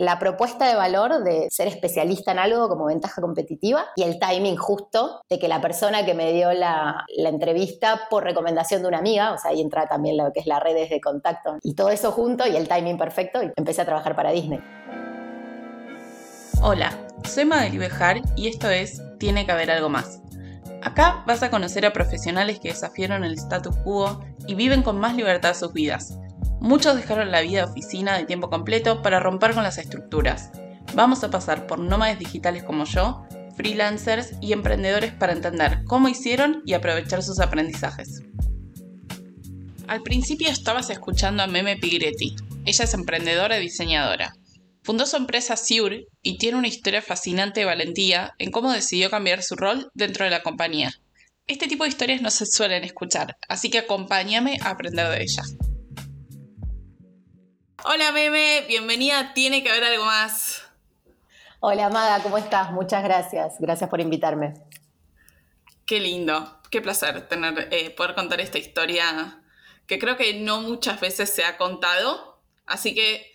[0.00, 4.56] la propuesta de valor de ser especialista en algo como ventaja competitiva y el timing
[4.56, 9.32] justo de que la persona que me dio la, entrevista por recomendación de una amiga,
[9.32, 12.12] o sea, ahí entra también lo que es las redes de contacto y todo eso
[12.12, 14.60] junto y el timing perfecto y empecé a trabajar para Disney.
[16.62, 20.22] Hola, soy Madeli Bejar y esto es Tiene que haber algo más.
[20.82, 25.14] Acá vas a conocer a profesionales que desafiaron el status quo y viven con más
[25.14, 26.18] libertad sus vidas
[26.60, 30.50] Muchos dejaron la vida de oficina de tiempo completo para romper con las estructuras.
[30.94, 33.24] Vamos a pasar por nómades digitales como yo,
[33.56, 38.22] freelancers y emprendedores para entender cómo hicieron y aprovechar sus aprendizajes.
[39.86, 42.36] Al principio estabas escuchando a Meme Pigretti.
[42.66, 44.34] Ella es emprendedora y diseñadora.
[44.82, 49.42] Fundó su empresa Siur y tiene una historia fascinante de valentía en cómo decidió cambiar
[49.42, 50.92] su rol dentro de la compañía.
[51.46, 55.42] Este tipo de historias no se suelen escuchar, así que acompáñame a aprender de ella.
[57.84, 60.68] Hola Meme, bienvenida, tiene que haber algo más.
[61.60, 62.72] Hola Maga, ¿cómo estás?
[62.72, 64.52] Muchas gracias, gracias por invitarme.
[65.86, 69.42] Qué lindo, qué placer tener, eh, poder contar esta historia
[69.86, 73.32] que creo que no muchas veces se ha contado, así que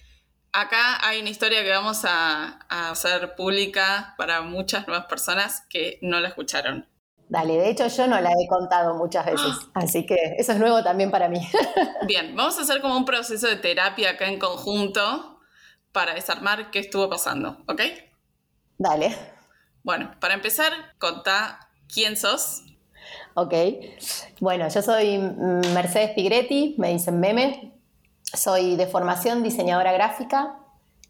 [0.51, 6.19] acá hay una historia que vamos a hacer pública para muchas nuevas personas que no
[6.19, 6.87] la escucharon.
[7.27, 10.83] Dale, de hecho yo no la he contado muchas veces, así que eso es nuevo
[10.83, 11.39] también para mí.
[12.07, 15.39] Bien, vamos a hacer como un proceso de terapia acá en conjunto
[15.91, 17.81] para desarmar qué estuvo pasando, ¿ok?
[18.77, 19.15] Dale.
[19.83, 22.63] Bueno, para empezar, contá quién sos.
[23.33, 23.53] Ok,
[24.39, 27.73] bueno, yo soy Mercedes Pigretti, me dicen meme,
[28.23, 30.57] soy de formación diseñadora gráfica,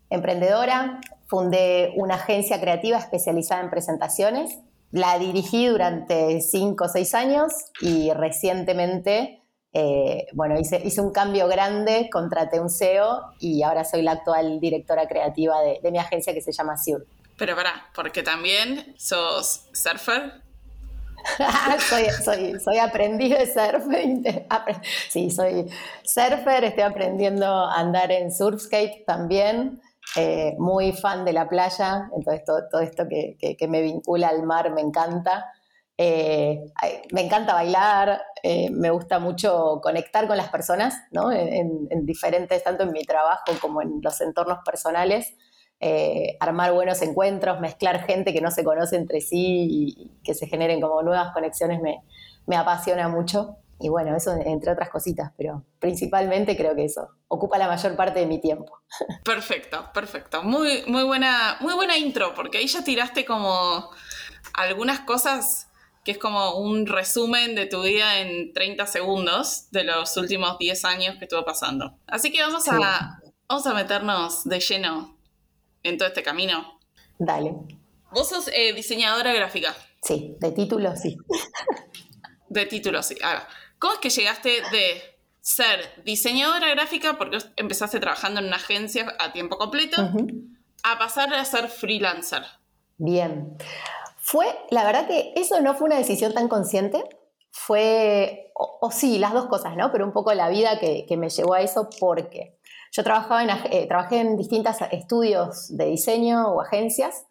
[0.09, 4.59] emprendedora, fundé una agencia creativa especializada en presentaciones
[4.95, 7.51] la dirigí durante cinco o seis años
[7.81, 9.43] y recientemente,
[9.73, 14.61] eh, bueno, hice, hice, un cambio grande, contraté un CEO y ahora soy la actual
[14.61, 17.05] directora creativa de, mi agencia que se llama Siur.
[17.37, 20.41] Pero para, porque también sos surfer.
[21.89, 23.83] soy, soy, soy aprendiz de surf.
[25.09, 25.65] Sí, soy
[26.05, 29.81] surfer, estoy aprendiendo a andar en surfskate también.
[30.17, 34.81] Eh, muy fan de la playa, entonces todo, esto que, me vincula al mar me
[34.81, 35.51] encanta.
[35.97, 36.65] Eh,
[37.11, 41.31] me encanta bailar, eh, me gusta mucho conectar con las personas, ¿no?
[41.31, 45.35] en, diferentes, tanto en mi trabajo como en los entornos personales,
[46.39, 50.81] armar buenos encuentros, mezclar gente que no se conoce entre sí y, que se generen
[50.81, 52.03] como nuevas conexiones me,
[52.47, 53.57] me apasiona mucho.
[53.79, 58.19] Y bueno, eso entre otras cositas, pero principalmente creo que eso ocupa la mayor parte
[58.19, 58.79] de mi tiempo.
[59.25, 60.43] Perfecto, perfecto.
[60.43, 63.89] Muy, muy, buena, muy buena intro, porque ahí ya tiraste como
[64.53, 65.67] algunas cosas
[66.05, 70.85] que es como un resumen de tu vida en 30 segundos de los últimos 10
[70.85, 71.97] años que estuvo pasando.
[72.05, 73.19] Así que vamos, a,
[73.49, 75.17] vamos a meternos de lleno
[75.81, 76.79] en todo este camino.
[77.17, 77.55] Dale.
[78.11, 79.75] Vos sos eh, diseñadora gráfica.
[80.01, 81.17] Sí, de título sí.
[82.47, 83.15] De título sí.
[83.79, 85.01] ¿Cómo es que llegaste de
[85.41, 90.01] ser diseñadora gráfica, porque empezaste trabajando en una agencia a tiempo completo,
[90.83, 92.43] a pasar a ser freelancer?
[92.97, 93.57] Bien.
[94.17, 97.03] Fue, la verdad que eso no fue una decisión tan consciente,
[97.51, 99.91] fue, o, sí, las dos cosas, ¿no?
[99.91, 102.57] Pero un poco la vida que, me llevó a eso porque
[102.91, 107.27] yo trabajaba en, eh, trabajé en distintos estudios de diseño o agencias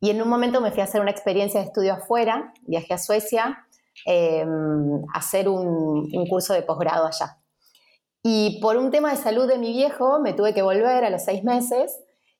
[0.00, 2.98] y en un momento me fui a hacer una experiencia de estudio afuera, viajé a
[2.98, 3.65] Suecia
[4.04, 7.38] Em, hacer un, curso de posgrado allá.
[8.22, 11.24] Y por un tema de salud de mi viejo me tuve que volver a los
[11.24, 11.98] seis meses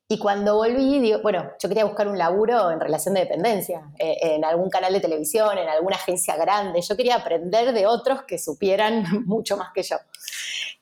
[0.08, 4.44] y cuando volví, bueno, yo quería buscar un laburo en relación de dependencia, eh, en
[4.44, 6.80] algún canal de televisión, en alguna agencia grande.
[6.80, 9.96] Yo quería aprender de otros que supieran mucho más que yo.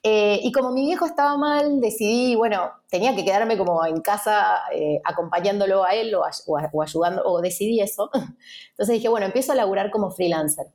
[0.06, 4.58] Eh, y como mi viejo estaba mal, decidí, bueno, tenía que quedarme como en casa
[4.70, 8.10] eh, acompañándolo a él o, o, ayudando, o decidí eso.
[8.72, 10.66] Entonces dije, bueno, empiezo a laburar como freelancer.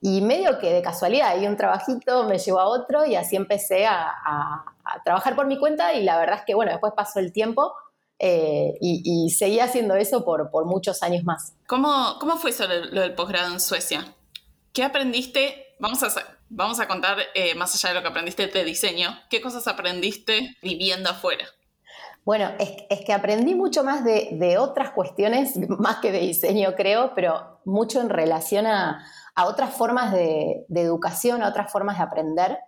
[0.00, 3.86] Y medio que de casualidad, hay un trabajito me llevó a otro y así empecé
[3.86, 4.64] a,
[5.04, 7.72] trabajar por mi cuenta y la verdad es que, bueno, después pasó el tiempo
[8.18, 11.54] eh, y, seguí haciendo eso por, por muchos años más.
[11.68, 14.04] ¿Cómo, cómo fue eso lo del posgrado en Suecia?
[14.72, 15.76] ¿Qué aprendiste?
[15.78, 16.08] Vamos a,
[16.54, 20.56] vamos a contar, eh, más allá de lo que aprendiste de diseño, ¿qué cosas aprendiste
[20.62, 21.46] viviendo afuera?
[22.24, 27.60] Bueno, es, que aprendí mucho más de, otras cuestiones, más que de diseño creo, pero
[27.64, 29.04] mucho en relación a,
[29.46, 32.58] otras formas de, educación, a otras formas de aprender.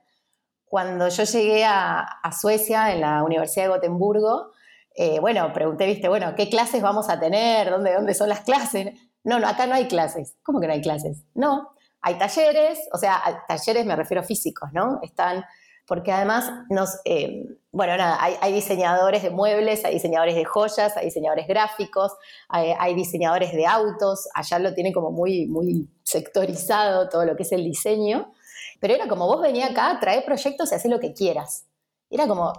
[0.65, 2.07] Cuando yo llegué a,
[2.41, 4.53] Suecia, en la Universidad de Gotemburgo,
[4.97, 7.71] eh, bueno, pregunté, viste, bueno, ¿qué clases vamos a tener?
[7.71, 8.93] ¿Dónde, ¿Dónde son las clases?
[9.23, 10.37] No, no, acá no hay clases.
[10.43, 11.25] ¿Cómo que no hay clases?
[11.35, 11.74] No,
[12.05, 15.01] hay talleres, o sea, talleres me refiero físicos, ¿no?
[15.03, 15.43] Están
[15.87, 21.07] porque además nos, eh, bueno, nada, hay, diseñadores de muebles, hay diseñadores de joyas, hay
[21.07, 22.13] diseñadores gráficos,
[22.49, 27.53] hay, diseñadores de autos, allá lo tiene como muy, muy sectorizado todo lo que es
[27.53, 28.33] el diseño,
[28.81, 31.67] pero era como vos venía acá, trae proyectos y haces lo que quieras.
[32.09, 32.53] Era como,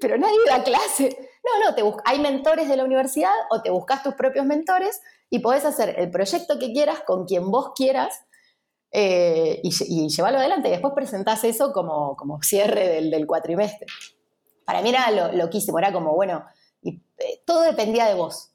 [0.00, 1.16] pero nadie da clase.
[1.44, 5.00] No, no, te hay mentores de la universidad o te buscas tus propios mentores
[5.30, 8.24] y podés hacer el proyecto que quieras con quien vos quieras
[8.90, 10.68] eh, y, llevarlo adelante.
[10.68, 13.86] Y después presentás eso como, como cierre del, cuatrimestre.
[14.64, 16.44] Para mí era lo, loquísimo, era como, bueno,
[16.82, 18.52] y, eh, todo dependía de vos.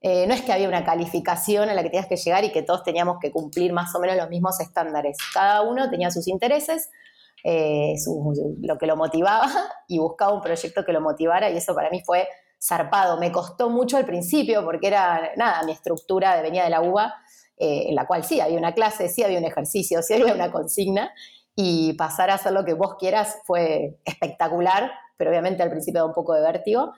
[0.00, 2.62] Eh, no es que había una calificación a la que tenías que llegar y que
[2.62, 5.16] todos teníamos que cumplir más o menos los mismos estándares.
[5.32, 6.90] Cada uno tenía sus intereses,
[7.44, 9.48] lo que lo motivaba
[9.88, 12.28] y buscaba un proyecto que lo motivara y eso para mí fue
[12.62, 13.18] zarpado.
[13.18, 17.14] Me costó mucho al principio porque era, nada, mi estructura venía de la UBA
[17.58, 20.52] eh, en la cual sí había una clase, sí había un ejercicio, sí había una
[20.52, 21.12] consigna,
[21.54, 26.06] y pasar a hacer lo que vos quieras fue espectacular, pero obviamente al principio da
[26.06, 26.92] un poco de vértigo.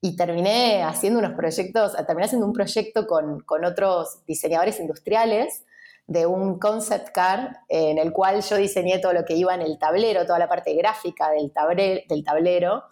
[0.00, 5.64] Y terminé haciendo unos proyectos, terminé haciendo un proyecto con, con otros diseñadores industriales
[6.06, 9.78] de un concept car en el cual yo diseñé todo lo que iba en el
[9.78, 11.52] tablero, toda la parte gráfica del,
[12.08, 12.84] del tablero,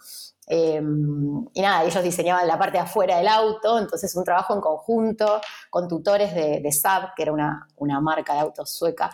[0.47, 4.61] Em, y nada, ellos diseñaban la parte de afuera del auto, entonces un trabajo en
[4.61, 9.11] conjunto con tutores de, de Saab, que era una, marca de autos sueca.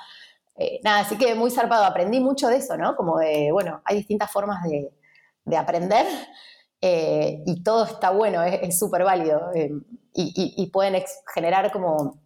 [0.57, 2.97] Eh, nada, así que muy zarpado, aprendí mucho de eso, ¿no?
[2.97, 4.93] Como de, bueno, hay distintas formas de,
[5.57, 6.07] aprender
[6.81, 9.83] eh, y todo está bueno, es súper válido em,
[10.15, 11.03] y, pueden
[11.35, 12.21] generar como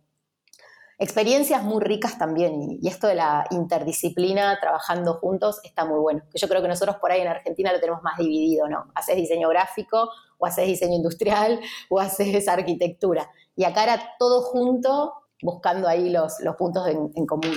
[1.05, 2.79] experiencias muy ricas también.
[2.81, 6.23] Y, esto de la interdisciplina, trabajando juntos, está muy bueno.
[6.33, 8.91] Que yo creo que nosotros por ahí en Argentina lo tenemos más dividido, ¿no?
[8.95, 13.31] Haces diseño gráfico, o haces diseño industrial, o haces arquitectura.
[13.55, 15.13] Y acá era todo junto,
[15.43, 17.57] buscando ahí los, los puntos en, común.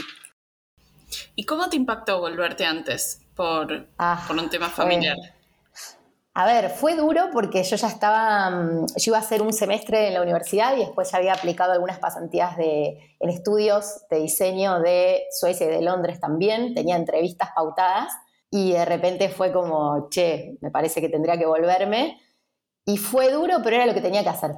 [1.35, 5.15] ¿Y cómo te impactó volverte antes por, ah, por un tema familiar?
[6.39, 10.09] A ver, fue duro porque yo ya estaba, mm, yo iba a hacer un semestre
[10.09, 14.79] en la universidad y después ya había aplicado algunas pasantías de, en estudios de diseño
[14.79, 18.13] de Suecia y de Londres también, tenía entrevistas pautadas
[18.51, 22.21] y de repente fue como, che, me parece que tendría que volverme.
[22.85, 24.51] Y fue duro, pero era lo que tenía que hacer.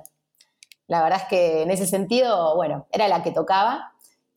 [0.88, 3.94] La verdad es que en ese sentido, bueno, era la que tocaba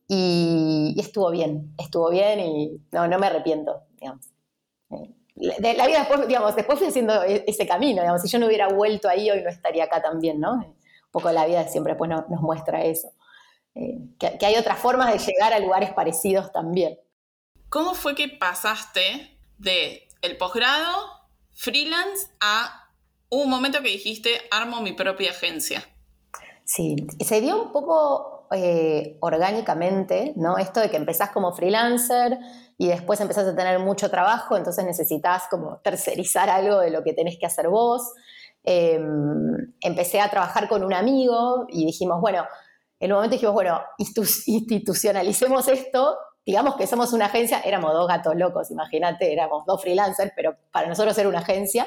[0.06, 4.30] y, estuvo bien, estuvo bien y no, no me arrepiento, digamos.
[5.34, 8.46] De la vida después, digamos, después fui haciendo e-, ese camino, digamos, si yo no
[8.46, 10.52] hubiera vuelto ahí hoy no estaría acá también, ¿no?
[10.52, 10.74] Un
[11.10, 13.12] poco la vida siempre pues, nos, muestra eso,
[13.74, 16.98] eh, que, hay otras formas de llegar a lugares parecidos también.
[17.68, 20.94] ¿Cómo fue que pasaste de el posgrado,
[21.52, 22.90] freelance, a
[23.30, 25.82] un momento que dijiste, armo mi propia agencia?
[26.64, 30.58] Sí, se dio un poco eh, orgánicamente, ¿no?
[30.58, 32.38] Esto de que empezás como freelancer,
[32.82, 37.12] y después empezás a tener mucho trabajo, entonces necesitas como tercerizar algo de lo que
[37.12, 38.12] tenés que hacer vos.
[38.64, 42.44] Em, empecé a trabajar con un amigo y dijimos, bueno,
[42.98, 48.34] en un momento dijimos, bueno, institucionalicemos esto, digamos que somos una agencia, éramos dos gatos
[48.34, 51.86] locos, imagínate, éramos dos freelancers, pero para nosotros era una agencia.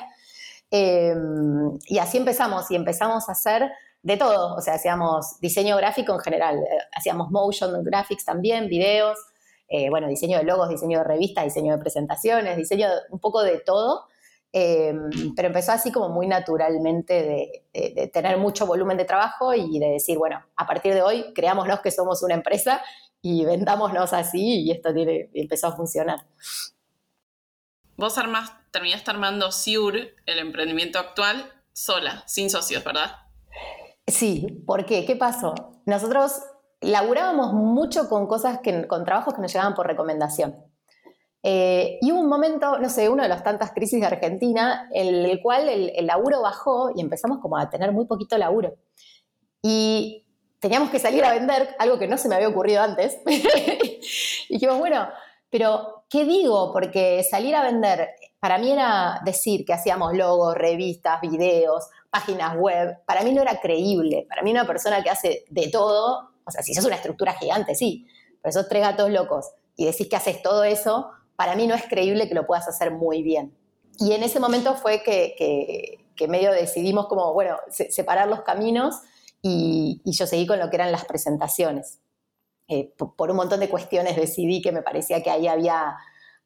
[0.72, 3.70] Em, y así empezamos, y empezamos a hacer
[4.02, 9.20] de todo, o sea, hacíamos diseño gráfico en general, eh, hacíamos motion graphics también, videos,
[9.68, 13.60] eh, bueno, diseño de logos, diseño de revistas, diseño de presentaciones, diseño un poco de
[13.60, 14.06] todo,
[14.52, 19.88] em, pero empezó así como muy naturalmente de, tener mucho volumen de trabajo y de
[19.88, 22.82] decir, bueno, a partir de hoy creámonos que somos una empresa
[23.22, 26.26] y vendámonos así y esto tiene, empezó a funcionar.
[27.98, 33.16] Vos armás, terminaste armando SIUR, el emprendimiento actual, sola, sin socios, ¿verdad?
[34.08, 35.06] Sí, ¿por qué?
[35.06, 35.56] ¿Qué pasó?
[35.86, 36.42] Nosotros
[36.86, 40.56] laburábamos mucho con cosas, que, con trabajos que nos llegaban por recomendación.
[41.48, 45.26] Eh, y hubo un momento, no sé, una de las tantas crisis de Argentina, en
[45.26, 48.76] el cual el, laburo bajó y empezamos como a tener muy poquito laburo.
[49.62, 50.26] Y
[50.60, 53.20] teníamos que salir a vender, algo que no se me había ocurrido antes.
[53.28, 55.08] y dijimos, bueno,
[55.52, 56.74] pero ¿qué digo?
[56.74, 63.04] Porque salir a vender, para mí era decir que hacíamos logos, revistas, videos, páginas web,
[63.06, 64.26] para mí no era creíble.
[64.28, 67.76] Para mí una persona que hace de todo o sea, si sos una estructura gigante,
[67.76, 68.08] sí,
[68.42, 71.84] pero sos tres gatos locos y decís que haces todo eso, para mí no es
[71.84, 73.56] creíble que lo puedas hacer muy bien.
[73.98, 79.02] Y en ese momento fue que, medio decidimos como, bueno, separar los caminos
[79.42, 82.00] y, yo seguí con lo que eran las presentaciones.
[82.68, 85.96] Eh, por, un montón de cuestiones decidí que me parecía que ahí había,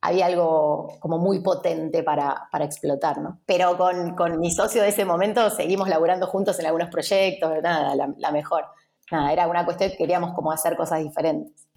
[0.01, 3.39] había algo como muy potente para, explotar, ¿no?
[3.45, 8.31] Pero con, mi socio de ese momento seguimos laburando juntos en algunos proyectos, nada, la
[8.31, 8.65] mejor
[9.11, 11.67] nada, era una cuestión que queríamos como hacer cosas diferentes.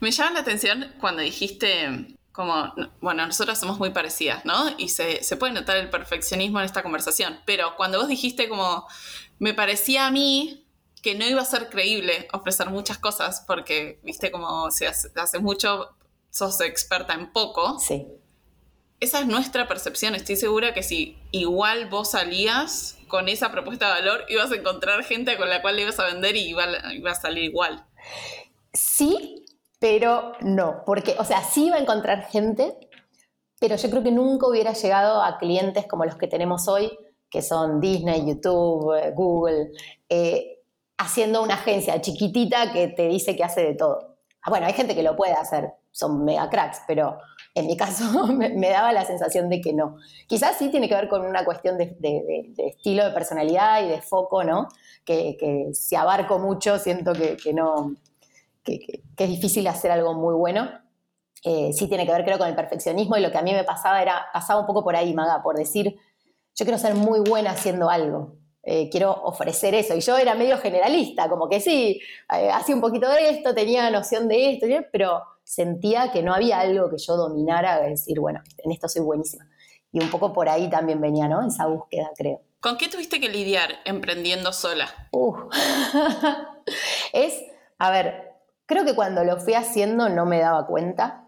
[0.00, 4.66] Me llama la atención cuando dijiste como, bueno, nosotras somos muy parecidas, ¿no?
[4.76, 8.86] Y se, se, puede notar el perfeccionismo en esta conversación, pero cuando vos dijiste como,
[9.38, 10.66] me parecía a mí
[11.00, 15.38] que no iba a ser creíble ofrecer muchas cosas, porque, viste, como si hace, hace
[15.38, 15.90] mucho
[16.30, 17.78] sos experta en poco.
[17.78, 18.06] Sí.
[19.00, 24.00] Esa es nuestra percepción, estoy segura que si igual vos salías con esa propuesta de
[24.00, 27.14] valor, ibas a encontrar gente con la cual le ibas a vender y iba, a
[27.14, 27.86] salir igual.
[28.72, 29.46] Sí,
[29.78, 32.76] pero no, porque, o sea, sí iba a encontrar gente,
[33.60, 36.90] pero yo creo que nunca hubiera llegado a clientes como los que tenemos hoy,
[37.30, 39.70] que son Disney, YouTube, eh, Google,
[40.08, 40.64] eh,
[40.98, 44.16] haciendo una agencia chiquitita que te dice que hace de todo.
[44.42, 47.16] Ah, bueno, hay gente que lo puede hacer, son mega cracks, pero
[47.54, 49.96] en mi caso me, daba la sensación de que no.
[50.26, 51.96] Quizás sí tiene que ver con una cuestión de,
[52.58, 54.68] estilo de personalidad y de foco, ¿no?
[55.04, 57.94] Que, si abarco mucho siento que no,
[58.64, 60.68] que, es difícil hacer algo muy bueno.
[61.44, 63.64] Eh, sí tiene que ver, creo, con el perfeccionismo y lo que a mí me
[63.64, 65.96] pasaba era, pasaba un poco por ahí, Maga, por decir,
[66.54, 68.36] yo quiero ser muy buena haciendo algo.
[68.66, 69.94] Eh, quiero ofrecer eso.
[69.94, 72.00] Y yo era medio generalista, como que sí,
[72.34, 76.60] eh, hacía un poquito de esto, tenía noción de esto, pero sentía que no había
[76.60, 79.46] algo que yo dominara, decir, bueno, en esto soy buenísima.
[79.92, 81.46] Y un poco por ahí también venía, ¿no?
[81.46, 82.40] Esa búsqueda, creo.
[82.60, 84.88] ¿Con qué tuviste que lidiar emprendiendo sola?
[87.12, 87.44] es,
[87.78, 88.34] a ver,
[88.66, 91.26] Creo que cuando lo fui haciendo no me daba cuenta,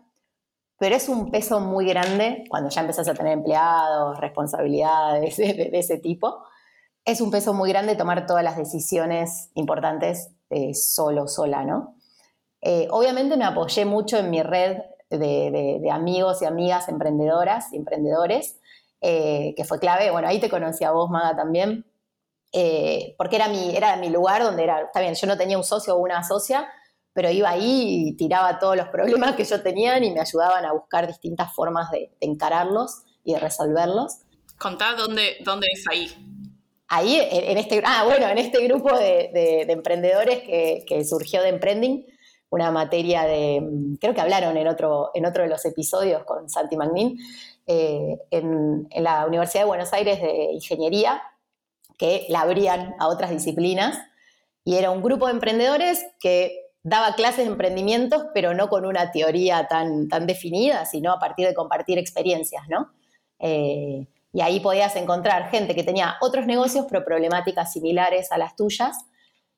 [0.79, 5.99] pero es un peso muy grande cuando ya empezás a tener empleados, responsabilidades de, ese
[5.99, 6.43] tipo.
[7.07, 11.95] Es un peso muy grande tomar todas las decisiones importantes eh, solo, sola, ¿no?
[12.61, 18.59] Eh, obviamente me apoyé mucho en mi red de, amigos y amigas emprendedoras y emprendedores,
[19.01, 20.11] eh, que fue clave.
[20.11, 21.87] Bueno, ahí te conocí a vos, Maga, también,
[23.17, 25.95] porque era mi, era mi lugar donde era, está bien, yo no tenía un socio
[25.95, 26.69] o una socia,
[27.13, 30.73] pero iba ahí y tiraba todos los problemas que yo tenía y me ayudaban a
[30.73, 34.23] buscar distintas formas de, encararlos y de resolverlos.
[34.59, 36.36] Contá dónde, dónde es ahí.
[36.89, 42.07] Ahí, en, este, ah, bueno, en este grupo de, emprendedores que, surgió de Emprending,
[42.49, 43.61] una materia de,
[44.01, 47.19] creo que hablaron en otro, en otro de los episodios con Santi Magnin,
[47.67, 51.23] eh, en, en la Universidad de Buenos Aires de Ingeniería,
[51.99, 53.99] que la abrían a otras disciplinas,
[54.65, 59.11] y era un grupo de emprendedores que daba clases de emprendimientos, pero no con una
[59.11, 62.93] teoría tan, tan definida, sino a partir de compartir experiencias, ¿no?
[63.41, 68.55] Eh, y ahí podías encontrar gente que tenía otros negocios, pero problemáticas similares a las
[68.55, 68.95] tuyas,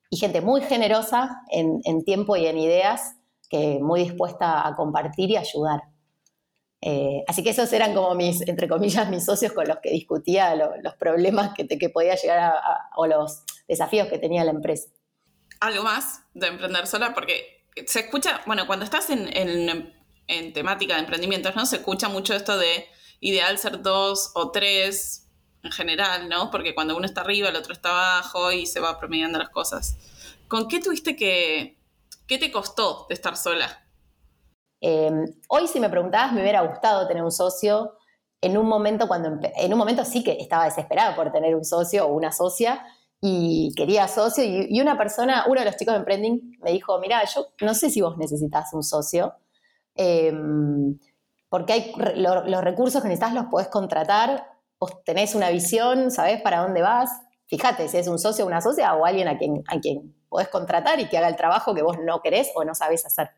[0.09, 3.17] y gente muy generosa en, tiempo y en ideas,
[3.49, 5.81] que muy dispuesta a compartir y ayudar.
[6.79, 10.55] Eh, así que esos eran como mis, entre comillas, mis socios con los que discutía
[10.55, 14.89] los problemas que, que podía llegar a, o los desafíos que tenía la empresa
[15.59, 19.29] algo más de emprender sola, porque se escucha, bueno, cuando estás en,
[20.27, 21.65] en, temática de emprendimientos, ¿no?
[21.65, 22.85] Se escucha mucho esto de
[23.19, 25.27] ideal ser dos o tres
[25.63, 26.51] en general, ¿no?
[26.51, 29.97] Porque cuando uno está arriba, el otro está abajo y se va promediando las cosas.
[30.47, 31.77] ¿Con qué tuviste que,
[32.27, 33.85] qué te costó de estar sola?
[34.81, 37.97] Em, hoy si me preguntabas me hubiera gustado tener un socio
[38.39, 42.07] en un momento cuando en un momento sí que estaba desesperada por tener un socio
[42.07, 42.85] o una socia
[43.19, 47.21] y quería socio y, una persona, uno de los chicos de Emprending me dijo, mira,
[47.25, 49.33] yo no sé si vos necesitas un socio,
[49.95, 50.97] em,
[51.49, 54.47] porque hay los recursos que necesitas los podés contratar,
[54.79, 57.09] vos tenés una visión, sabés para dónde vas,
[57.47, 60.99] fíjate si es un socio una socia o alguien a quien, a quien podés contratar
[60.99, 63.31] y que haga el trabajo que vos no querés o no sabés hacer.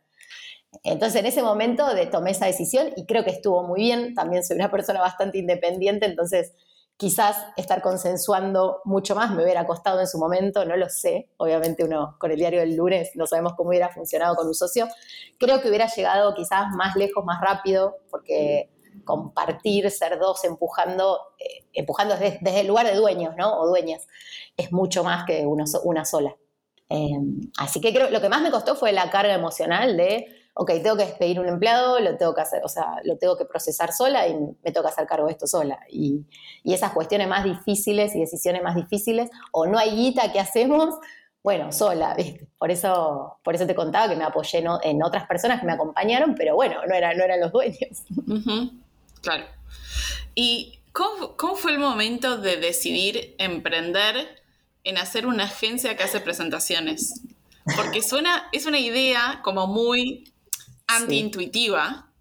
[0.83, 4.43] Entonces en ese momento de, tomé esa decisión y creo que estuvo muy bien, también
[4.43, 6.53] soy una persona bastante independiente, entonces
[6.97, 11.29] quizás estar consensuando mucho más me hubiera costado en su momento, no lo sé.
[11.37, 14.87] Obviamente uno con el diario del lunes no sabemos cómo hubiera funcionado con un socio.
[15.39, 18.69] Creo que hubiera llegado quizás más lejos, más rápido, porque
[19.03, 23.59] compartir, ser dos empujando, eh, empujando desde, el lugar de dueños, ¿no?
[23.59, 24.07] O dueñas,
[24.55, 26.35] es mucho más que una sola.
[26.89, 27.17] Eh,
[27.57, 30.97] así que creo, lo que más me costó fue la carga emocional de ok, tengo
[30.97, 34.27] que despedir un empleado, lo tengo que hacer, o sea, lo tengo que procesar sola
[34.27, 35.79] y me toca hacer cargo de esto sola.
[35.89, 36.25] Y,
[36.63, 40.95] esas cuestiones más difíciles y decisiones más difíciles, o no hay guita, ¿qué hacemos?
[41.43, 42.47] Bueno, sola, ¿viste?
[42.57, 46.35] Por eso, por eso te contaba que me apoyé en otras personas que me acompañaron,
[46.35, 48.03] pero bueno, no, era, no eran los dueños.
[49.21, 49.45] Claro.
[50.35, 54.43] ¿Y cómo, cómo fue el momento de decidir emprender
[54.83, 57.21] en hacer una agencia que hace presentaciones?
[57.75, 60.31] Porque suena, es una idea como muy
[60.95, 62.11] antiintuitiva.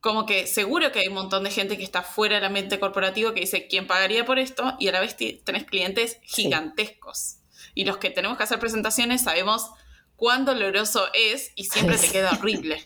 [0.00, 2.80] Como que seguro que hay un montón de gente que está fuera de la mente
[2.80, 4.74] corporativa que dice, ¿quién pagaría por esto?
[4.80, 7.36] Y a la vez tenés clientes gigantescos.
[7.74, 9.70] Y los que tenemos que hacer presentaciones sabemos
[10.16, 12.84] cuán doloroso es y siempre te queda horrible.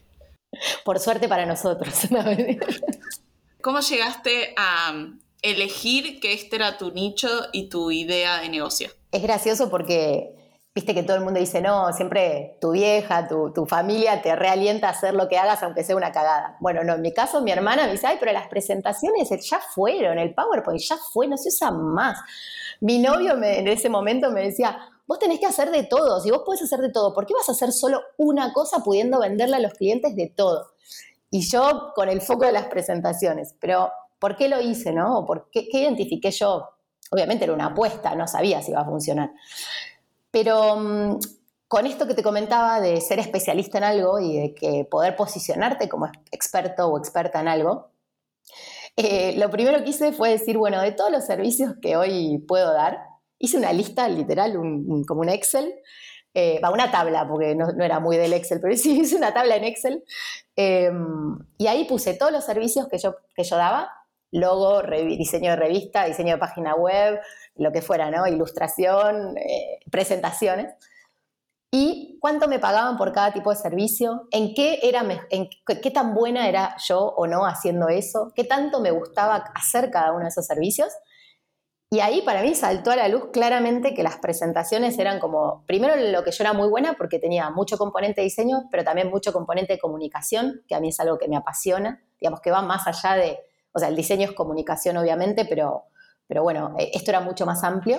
[0.84, 1.94] Por suerte para nosotros.
[3.60, 4.94] ¿Cómo llegaste a
[5.42, 8.90] elegir que este era tu nicho y tu idea de negocio?
[9.12, 10.34] Es gracioso porque
[10.76, 14.90] viste que todo el mundo dice, no, siempre tu vieja, tu, familia te realienta a
[14.90, 16.58] hacer lo que hagas aunque sea una cagada.
[16.60, 20.18] Bueno, no, en mi caso mi hermana me dice, ay, pero las presentaciones ya fueron,
[20.18, 22.18] el PowerPoint ya fue, no se usa más.
[22.80, 26.42] Mi novio en ese momento me decía, vos tenés que hacer de todo, si vos
[26.44, 29.60] podés hacer de todo, ¿por qué vas a hacer solo una cosa pudiendo venderle a
[29.60, 30.72] los clientes de todo?
[31.30, 35.24] Y yo con el foco de las presentaciones, pero ¿por qué lo hice, no?
[35.24, 36.68] ¿Por qué, qué identifiqué yo?
[37.10, 39.30] Obviamente era una apuesta, no sabía si iba a funcionar.
[40.30, 41.18] Pero mm,
[41.68, 45.88] con esto que te comentaba de ser especialista en algo y de que poder posicionarte
[45.88, 47.90] como experto o experta en algo,
[48.96, 52.72] eh, lo primero que hice fue decir, bueno, de todos los servicios que hoy puedo
[52.72, 52.98] dar,
[53.38, 54.54] hice una lista literal,
[55.06, 55.74] como un Excel,
[56.32, 59.56] eh, va, una tabla, porque no, era muy del Excel, pero sí hice una tabla
[59.56, 60.04] en Excel,
[60.56, 63.90] em, y ahí puse todos los servicios que yo, que yo daba,
[64.32, 67.20] logo, diseño de revista, diseño de página web,
[67.56, 68.26] lo que fuera, ¿no?
[68.26, 70.74] Ilustración, eh, presentaciones.
[71.70, 75.48] Y cuánto me pagaban por cada tipo de servicio, en qué, era, en
[75.82, 80.12] qué tan buena era yo o no haciendo eso, qué tanto me gustaba hacer cada
[80.12, 80.88] uno de esos servicios.
[81.90, 85.94] Y ahí para mí saltó a la luz claramente que las presentaciones eran como, primero
[85.96, 89.32] lo que yo era muy buena porque tenía mucho componente de diseño, pero también mucho
[89.32, 92.86] componente de comunicación, que a mí es algo que me apasiona, digamos que va más
[92.88, 93.38] allá de,
[93.76, 95.84] o sea, el diseño es comunicación obviamente, pero
[96.26, 97.98] pero bueno, eh, esto era mucho más amplio.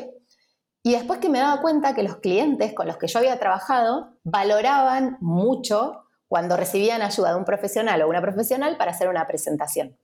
[0.83, 4.17] Y después que me daba cuenta que los clientes con los que yo había trabajado
[4.23, 9.97] valoraban mucho cuando recibían ayuda de un profesional o una profesional para hacer una presentación.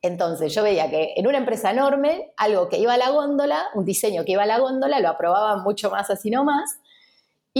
[0.00, 3.84] Entonces yo veía que en una empresa enorme, algo que iba a la góndola, un
[3.84, 6.78] diseño que iba a la góndola, lo aprobaban mucho más así nomás.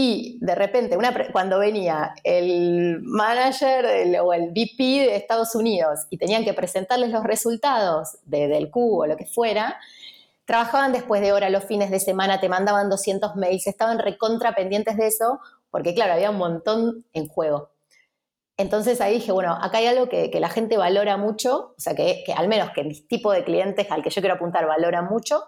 [0.01, 0.97] Y de repente,
[1.33, 3.85] cuando venía el manager
[4.21, 9.07] o el VP de Estados Unidos y tenían que presentarles los resultados del cubo o
[9.07, 9.77] lo que fuera,
[10.45, 14.95] trabajaban después de hora los fines de semana, te mandaban 200 mails, estaban recontra pendientes
[14.95, 17.71] de eso, porque claro, había un montón en juego.
[18.55, 22.23] Entonces ahí dije, bueno, acá hay algo que, la gente valora mucho, o sea, que,
[22.37, 25.43] al menos que el tipo de clientes al que yo quiero apuntar valora mucho,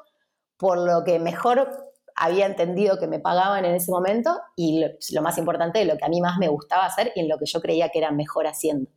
[0.58, 1.91] por lo que mejor
[2.22, 6.08] había entendido que me pagaban en ese momento y lo, más importante, lo que a
[6.08, 8.92] mí más me gustaba hacer y en lo que yo creía que era mejor haciendo.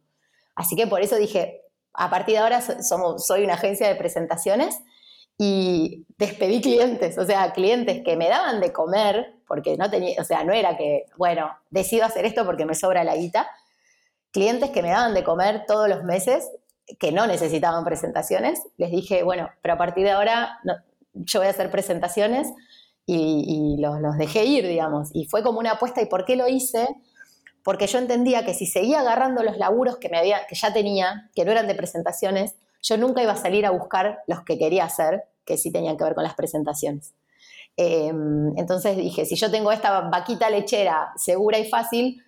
[0.54, 1.62] Así que por eso dije,
[1.94, 4.78] a partir de ahora somos, soy una agencia de presentaciones
[5.38, 10.24] y despedí clientes, o sea, clientes que me daban de comer, porque no tenía, o
[10.24, 13.48] sea, no era que, bueno, decido hacer esto porque me sobra la guita,
[14.32, 16.50] clientes que me daban de comer todos los meses,
[16.98, 20.58] que no necesitaban presentaciones, les dije, bueno, pero a partir de ahora
[21.14, 22.52] yo voy a hacer presentaciones
[23.06, 26.48] y, los, los, dejé ir, digamos, y fue como una apuesta, ¿y por qué lo
[26.48, 26.88] hice?
[27.62, 31.30] Porque yo entendía que si seguía agarrando los laburos que, me había, que ya tenía,
[31.34, 34.84] que no eran de presentaciones, yo nunca iba a salir a buscar los que quería
[34.84, 37.14] hacer, que sí tenían que ver con las presentaciones.
[37.76, 42.22] Em, entonces dije, si yo tengo esta vaquita lechera segura y fácil,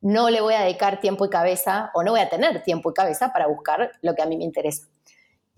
[0.00, 2.94] no le voy a dedicar tiempo y cabeza, o no voy a tener tiempo y
[2.94, 4.88] cabeza para buscar lo que a mí me interesa.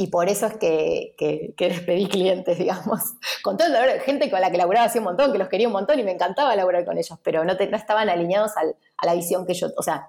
[0.00, 3.00] Y por eso es que, que, despedí clientes, digamos,
[3.42, 5.74] con todo el gente con la que laburaba hacía un montón, que los quería un
[5.74, 9.44] montón y me encantaba laburar con ellos, pero no, no estaban alineados a la visión
[9.44, 10.06] que yo, o sea,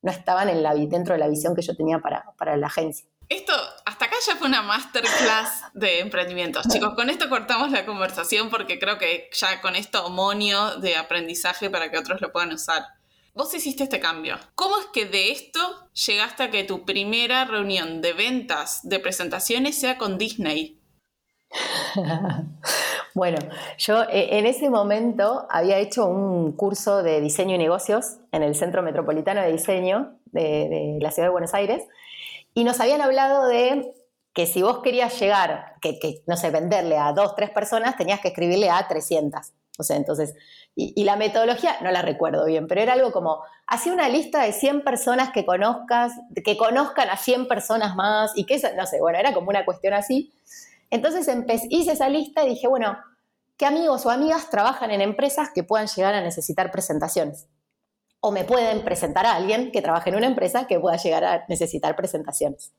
[0.00, 3.06] no estaban en la, dentro de la visión que yo tenía para, para la agencia.
[3.28, 3.52] Esto,
[3.84, 6.66] hasta acá ya fue una masterclass de emprendimientos.
[6.70, 11.68] Chicos, con esto cortamos la conversación porque creo que ya con esto monio de aprendizaje
[11.68, 12.82] para que otros lo puedan usar.
[13.34, 14.36] Vos hiciste este cambio.
[14.54, 15.58] ¿Cómo es que de esto
[16.06, 20.80] llegaste a que tu primera reunión de ventas de presentaciones sea con Disney?
[23.14, 23.38] bueno,
[23.76, 28.54] yo eh, en ese momento había hecho un curso de diseño y negocios en el
[28.54, 31.82] Centro Metropolitano de Diseño de, la Ciudad de Buenos Aires
[32.54, 33.94] y nos habían hablado de
[34.32, 38.28] que si vos querías llegar, que, no sé, venderle a dos, tres personas, tenías que
[38.28, 39.52] escribirle a 300.
[39.78, 40.34] O sea, entonces,
[40.76, 44.52] y, la metodología no la recuerdo bien, pero era algo como, hacía una lista de
[44.52, 46.12] 100 personas que conozcas,
[46.44, 49.94] que conozcan a 100 personas más, y que no sé, bueno, era como una cuestión
[49.94, 50.32] así.
[50.90, 51.28] Entonces
[51.70, 52.98] hice esa lista y dije, bueno,
[53.56, 57.46] ¿qué amigos o amigas trabajan en empresas que puedan llegar a necesitar presentaciones?
[58.26, 61.44] o me pueden presentar a alguien que trabaje en una empresa que pueda llegar a
[61.46, 62.72] necesitar presentaciones.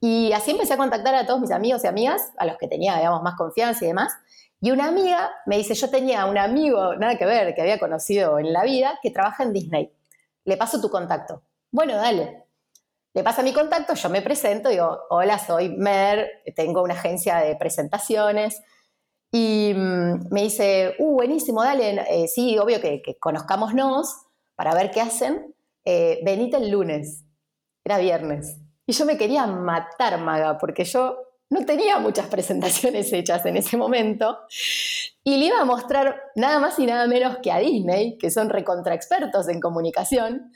[0.00, 2.96] Y así empecé a contactar a todos mis amigos y amigas, a los que tenía,
[2.96, 4.12] digamos, más confianza y demás.
[4.64, 8.38] Y una amiga me dice, yo tenía un amigo, nada que ver, que había conocido
[8.38, 9.92] en la vida, que trabaja en Disney.
[10.46, 11.42] Le paso tu contacto.
[11.70, 12.46] Bueno, dale.
[13.12, 17.56] Le pasa mi contacto, yo me presento, digo, hola, soy Mer, tengo una agencia de
[17.56, 18.62] presentaciones.
[19.30, 24.16] Y mm, me dice, uh, buenísimo, dale, eh, sí, obvio que, que conozcámonos,
[24.54, 27.22] para ver qué hacen, eh, venite el lunes.
[27.84, 28.56] era viernes.
[28.86, 33.76] Y yo me quería matar, Maga, porque yo no tenía muchas presentaciones hechas en ese
[33.76, 34.38] momento.
[35.22, 38.50] Y le iba a mostrar nada más y nada menos que a Disney, que son
[38.50, 40.52] recontra expertos en comunicación.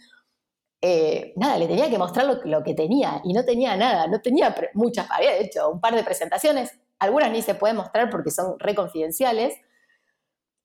[0.81, 4.55] Eh, nada, le tenía que mostrar lo, que tenía y no tenía nada, no tenía
[4.75, 6.71] muchas, había hecho un par de presentaciones,
[7.01, 9.55] algunas ni se pueden mostrar porque son reconfidenciales.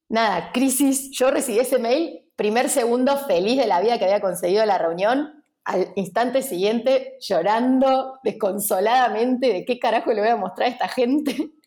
[0.09, 4.65] Nada, crisis, yo recibí ese mail, primer segundo feliz de la vida que había conseguido
[4.65, 10.71] la reunión, al instante siguiente llorando desconsoladamente de qué carajo le voy a mostrar a
[10.71, 11.35] esta gente.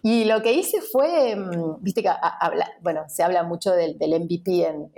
[0.00, 4.64] Y lo que hice fue, mm, viste que habla, bueno, se habla mucho del, MVP
[4.64, 4.92] en,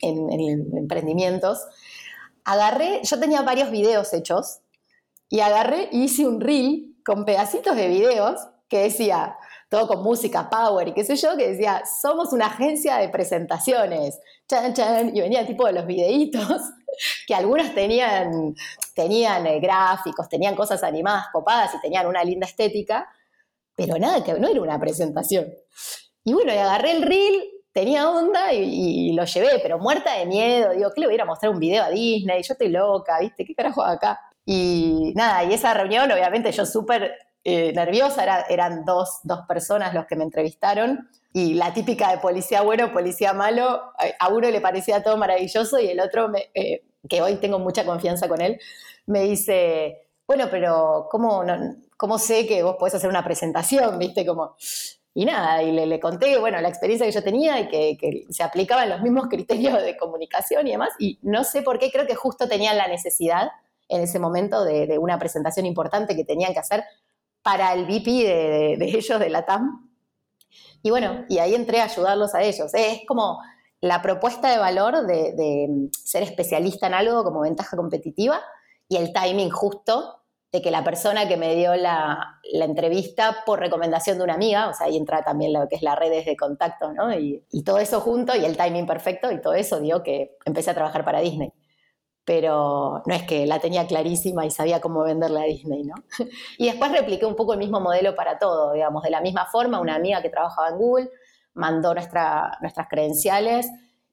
[0.00, 1.66] en, emprendimientos.
[2.44, 4.60] Agarré, yo tenía varios videos hechos
[5.28, 8.38] y agarré y hice un reel con pedacitos de videos
[8.68, 9.36] que decía,
[9.68, 14.20] todo con música, power y qué sé yo, que decía, somos una agencia de presentaciones,
[14.48, 16.62] chan, chan, y venía tipo de los videitos,
[17.26, 18.54] que algunos tenían,
[18.94, 23.08] tenían eh, gráficos, tenían cosas animadas, copadas y tenían una linda estética,
[23.74, 25.52] pero nada, que no era una presentación.
[26.24, 30.72] Y bueno, y agarré el reel, tenía onda y, lo llevé, pero muerta de miedo,
[30.72, 32.42] digo, ¿qué le voy a mostrar un video a Disney?
[32.42, 33.44] Yo estoy loca, ¿viste?
[33.44, 34.18] ¿Qué carajo acá?
[34.44, 37.12] Y nada, y esa reunión, obviamente yo súper
[37.48, 42.92] eh, nerviosa, eran dos, personas los que me entrevistaron, y la típica de policía bueno,
[42.92, 47.60] policía malo, a uno le parecía todo maravilloso y el otro, eh, que hoy tengo
[47.60, 48.58] mucha confianza con él,
[49.06, 51.44] me dice, bueno, pero ¿cómo,
[51.96, 53.96] cómo sé que vos podés hacer una presentación?
[53.96, 54.26] ¿Viste?
[54.26, 54.56] Como,
[55.14, 58.90] y nada, y le, conté, bueno, la experiencia que yo tenía y que, se aplicaban
[58.90, 62.48] los mismos criterios de comunicación y demás, y no sé por qué, creo que justo
[62.48, 63.52] tenían la necesidad
[63.88, 66.82] en ese momento de, de una presentación importante que tenían que hacer
[67.46, 68.10] para el VP
[68.76, 69.88] de, ellos, de la TAM.
[70.82, 72.74] Y bueno, y ahí entré a ayudarlos a ellos.
[72.74, 73.38] Es como
[73.80, 78.40] la propuesta de valor de, ser especialista en algo como ventaja competitiva
[78.88, 84.18] y el timing justo de que la persona que me dio la, entrevista por recomendación
[84.18, 86.92] de una amiga, o sea, ahí entra también lo que es las redes de contacto,
[86.94, 87.16] ¿no?
[87.16, 90.72] Y, y todo eso junto y el timing perfecto y todo eso dio que empecé
[90.72, 91.52] a trabajar para Disney
[92.26, 95.94] pero no es que la tenía clarísima y sabía cómo venderla a Disney, ¿no?
[96.58, 99.80] Y después repliqué un poco el mismo modelo para todo, digamos, de la misma forma,
[99.80, 101.10] una amiga que trabajaba en Google
[101.56, 103.66] mandó nuestras credenciales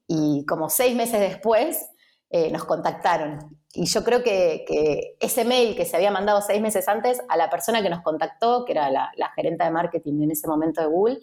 [0.06, 1.86] y como seis meses después
[2.30, 3.58] eh, nos contactaron.
[3.72, 7.50] Y yo creo que, ese mail que se había mandado seis meses antes a la
[7.50, 10.86] persona que nos contactó, que era la, la gerente de marketing en ese momento de
[10.86, 11.18] Google,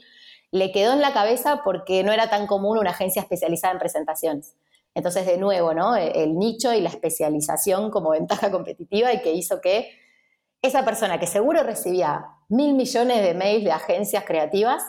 [0.51, 4.55] le quedó en la cabeza porque no era tan común una agencia especializada en presentaciones.
[4.93, 5.95] Entonces, de nuevo, ¿no?
[5.95, 9.97] E, el nicho y la especialización como ventaja competitiva y que hizo que
[10.61, 14.83] esa persona que seguro recibía mil millones de mails de agencias creativas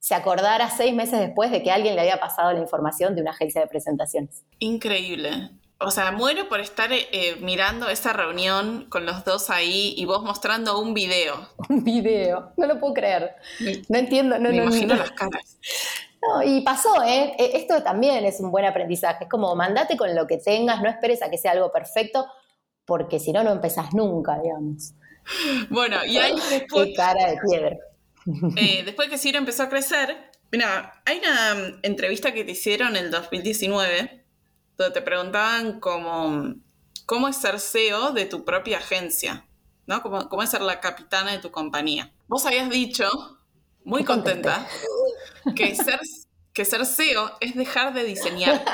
[0.00, 3.30] se acordara seis meses después de que alguien le había pasado la información de una
[3.30, 4.44] agencia de presentaciones.
[4.58, 5.50] Increíble.
[5.78, 10.22] O sea, muero por estar eh, mirando esa reunión con los dos ahí y vos
[10.22, 11.48] mostrando un video.
[11.68, 13.34] Un video, no lo puedo creer.
[13.88, 15.58] No entiendo, no, Me no, imagino las caras
[16.44, 17.34] y pasó, ¿eh?
[17.38, 19.24] E, esto también es un buen aprendizaje.
[19.24, 22.26] Es como mandate con lo que tengas, no esperes a que sea algo perfecto,
[22.84, 24.94] porque si no, no empezás nunca, digamos.
[25.70, 26.88] Bueno, y ahí después.
[26.88, 27.76] Qué cara de piedra.
[28.56, 30.16] Eh, después que Ciro empezó a crecer,
[30.50, 34.24] mira, hay una mm, entrevista que te hicieron en el 2019
[34.76, 36.54] donde te preguntaban cómo,
[37.06, 39.46] cómo es ser CEO de tu propia agencia,
[39.86, 40.02] ¿no?
[40.02, 42.12] Cómo, cómo es ser la capitana de tu compañía.
[42.26, 43.08] Vos habías dicho,
[43.84, 44.66] muy contenta,
[45.54, 46.00] que ser,
[46.52, 48.64] que ser CEO es dejar de diseñar.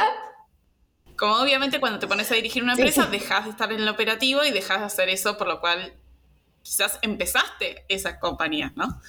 [1.16, 4.42] Como obviamente cuando te pones a dirigir una empresa, dejas de estar en el operativo
[4.44, 5.92] y dejas de hacer eso, por lo cual
[6.62, 9.00] quizás empezaste esa compañía, ¿no?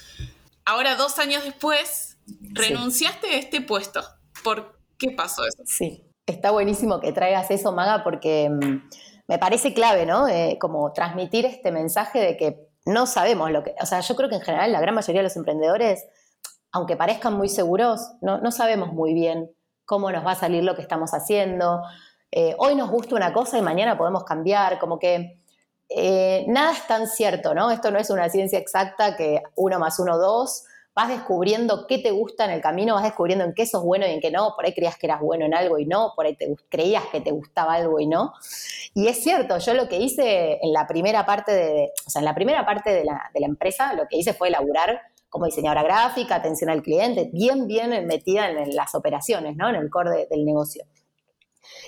[0.66, 4.04] Ahora, dos años después, renunciaste a este puesto.
[4.44, 5.64] ¿Por qué pasó eso?
[5.66, 8.90] Sí, está buenísimo que traigas eso, Maga, porque mm,
[9.28, 10.28] me parece clave, ¿no?
[10.28, 14.30] Eh, como transmitir este mensaje de que no sabemos lo que, o sea, yo creo
[14.30, 16.06] que en general la gran mayoría de los emprendedores
[16.72, 19.52] aunque parezcan muy seguros, no, sabemos muy bien
[19.86, 21.82] cómo nos va a salir lo que estamos haciendo.
[22.32, 25.38] Eh, hoy nos gusta una cosa y mañana podemos cambiar, como que
[25.90, 27.72] eh, nada es tan cierto, ¿no?
[27.72, 30.64] Esto no es una ciencia exacta que uno más uno, dos.
[30.94, 34.12] Vas descubriendo qué te gusta en el camino, vas descubriendo en qué sos bueno y
[34.12, 34.54] en qué no.
[34.56, 37.32] Por ahí creías que eras bueno en algo y no, por ahí creías que te
[37.32, 38.34] gustaba algo y no.
[38.94, 42.26] Y es cierto, yo lo que hice en la primera parte de, o sea, en
[42.26, 46.70] la primera parte de la, empresa, lo que hice fue elaborar como diseñadora gráfica, atención
[46.70, 49.70] al cliente, bien, bien metida en, las operaciones, ¿no?
[49.70, 50.84] En el core del negocio.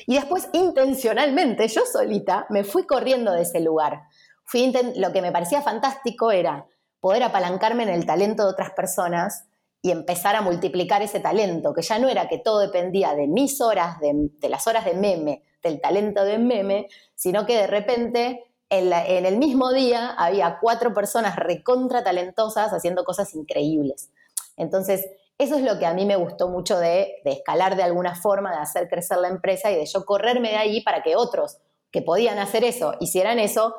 [0.08, 4.04] Y después, intencionalmente, yo solita me fui corriendo de ese lugar.
[4.46, 6.66] Fui lo que me parecía fantástico era
[7.04, 9.44] poder apalancarme en el talento de otras personas
[9.82, 13.60] y empezar a multiplicar ese talento, que ya no era que todo dependía de mis
[13.60, 18.94] horas, de, las horas de meme, el talento de meme, sino que de repente en,
[19.26, 24.10] el mismo día había cuatro personas recontra talentosas haciendo cosas increíbles.
[24.56, 25.06] Entonces,
[25.38, 28.52] eso es lo que a mí me gustó mucho de, de, escalar de alguna forma,
[28.52, 31.58] de hacer crecer la empresa y de yo correrme de ahí para que otros
[31.92, 33.76] que podían hacer eso hicieran eso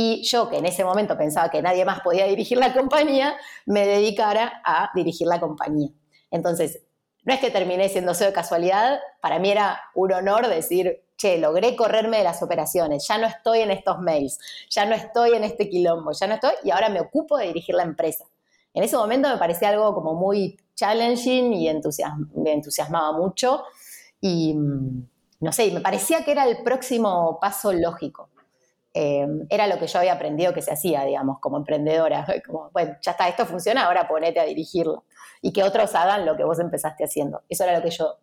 [0.00, 3.84] y yo que en ese momento pensaba que nadie más podía dirigir la compañía, me
[3.84, 5.88] dedicara a dirigir la compañía.
[6.30, 6.82] Entonces,
[7.24, 11.74] no es que terminé siendo CEO casualidad, para mí era un honor decir, che, logré
[11.74, 14.38] correrme de las operaciones, ya no estoy en estos mails,
[14.70, 17.74] ya no estoy en este quilombo, ya no estoy, y ahora me ocupo de dirigir
[17.74, 18.24] la empresa.
[18.74, 21.68] En ese momento me parecía algo como muy challenging y
[22.36, 23.64] me entusiasmaba mucho
[24.20, 25.08] y mm,
[25.40, 28.28] no sé, me parecía que era el próximo paso lógico.
[29.00, 32.26] Eh, era lo que yo había aprendido que se hacía, digamos, como emprendedora.
[32.44, 35.04] Como, bueno, ya está, esto funciona, ahora ponete a dirigirlo.
[35.40, 37.42] Y que otros hagan lo que vos empezaste haciendo.
[37.48, 38.16] Eso era lo que yo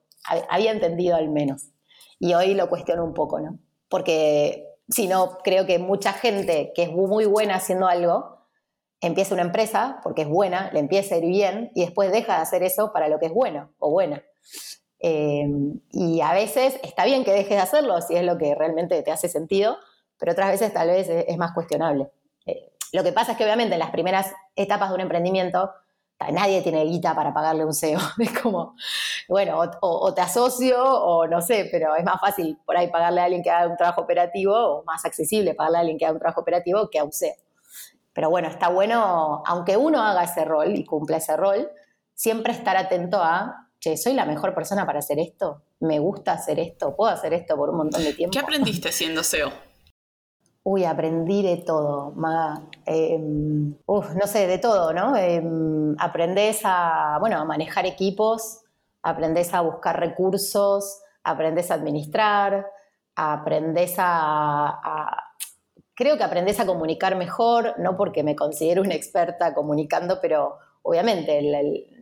[0.49, 1.69] había entendido al menos.
[2.19, 3.57] Y hoy lo cuestiono un poco, ¿no?
[3.87, 8.39] Porque si no, creo que mucha gente que es muy buena haciendo algo,
[8.99, 12.41] empieza una empresa porque es buena, le empieza a ir bien y después deja de
[12.41, 14.23] hacer eso para lo que es bueno o buena.
[14.99, 15.47] Eh,
[15.91, 19.11] y a veces está bien que dejes de hacerlo si es lo que realmente te
[19.11, 19.77] hace sentido,
[20.17, 22.09] pero otras veces tal vez es, más cuestionable.
[22.45, 25.71] Eh, lo que pasa es que obviamente en las primeras etapas de un emprendimiento
[26.31, 27.99] nadie tiene guita para pagarle un CEO.
[28.19, 28.75] Es como,
[29.27, 33.25] bueno, o, te asocio o no sé, pero es más fácil por ahí pagarle a
[33.25, 36.19] alguien que haga un trabajo operativo o más accesible pagarle a alguien que haga un
[36.19, 37.35] trabajo operativo que a un CEO.
[38.13, 41.69] Pero bueno, está bueno, aunque uno haga ese rol y cumpla ese rol,
[42.13, 45.63] siempre estar atento a, che, ¿soy la mejor persona para hacer esto?
[45.81, 46.95] ¿Me gusta hacer esto?
[46.95, 48.31] ¿Puedo hacer esto por un montón de tiempo?
[48.31, 49.51] ¿Qué aprendiste siendo CEO?
[50.67, 52.63] Uy, aprendí de todo, Maga.
[52.87, 55.13] Em, no sé, de todo, ¿no?
[55.99, 58.63] Aprendés a, bueno, a manejar equipos,
[59.03, 62.65] aprendés a buscar recursos, aprendés a administrar,
[63.15, 65.19] aprendés a,
[65.93, 71.37] creo que aprendés a comunicar mejor, no porque me considero una experta comunicando, pero obviamente
[71.37, 71.94] el,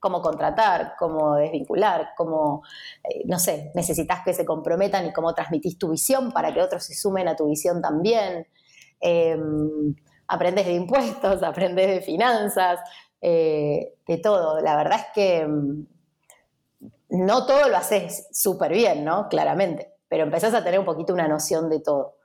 [0.00, 2.62] cómo contratar, cómo desvincular, cómo,
[3.04, 6.84] eh, no sé, necesitas que se comprometan y cómo transmitís tu visión para que otros
[6.84, 8.46] se sumen a tu visión también.
[9.00, 9.94] Em,
[10.28, 12.80] aprendes de impuestos, aprendes de finanzas,
[13.20, 14.60] eh, de todo.
[14.60, 15.86] La verdad es que em,
[17.10, 19.28] no todo lo haces súper bien, ¿no?
[19.28, 22.16] Claramente, pero empezás a tener un poquito una noción de todo.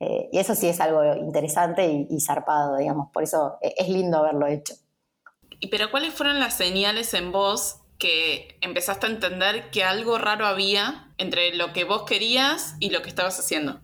[0.00, 3.10] Eh, y eso sí es algo interesante y, y zarpado, digamos.
[3.12, 4.74] Por eso es lindo haberlo hecho.
[5.70, 11.12] Pero ¿cuáles fueron las señales en vos que empezaste a entender que algo raro había
[11.18, 13.80] entre lo que vos querías y lo que estabas haciendo?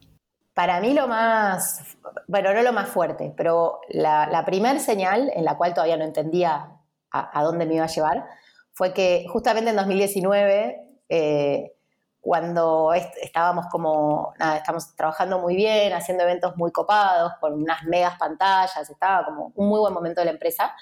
[0.55, 5.45] Para mí lo más, bueno, no lo más fuerte, pero la, la primer señal en
[5.45, 6.79] la cual todavía no entendía
[7.13, 8.27] a, dónde me iba a llevar
[8.73, 10.77] fue que justamente en 2019,
[11.09, 11.73] eh,
[12.21, 18.17] cuando estábamos como, nada, estamos trabajando muy bien, haciendo eventos muy copados, con unas megas
[18.19, 20.75] pantallas, estaba como un muy buen momento de la empresa,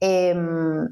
[0.00, 0.86] Em,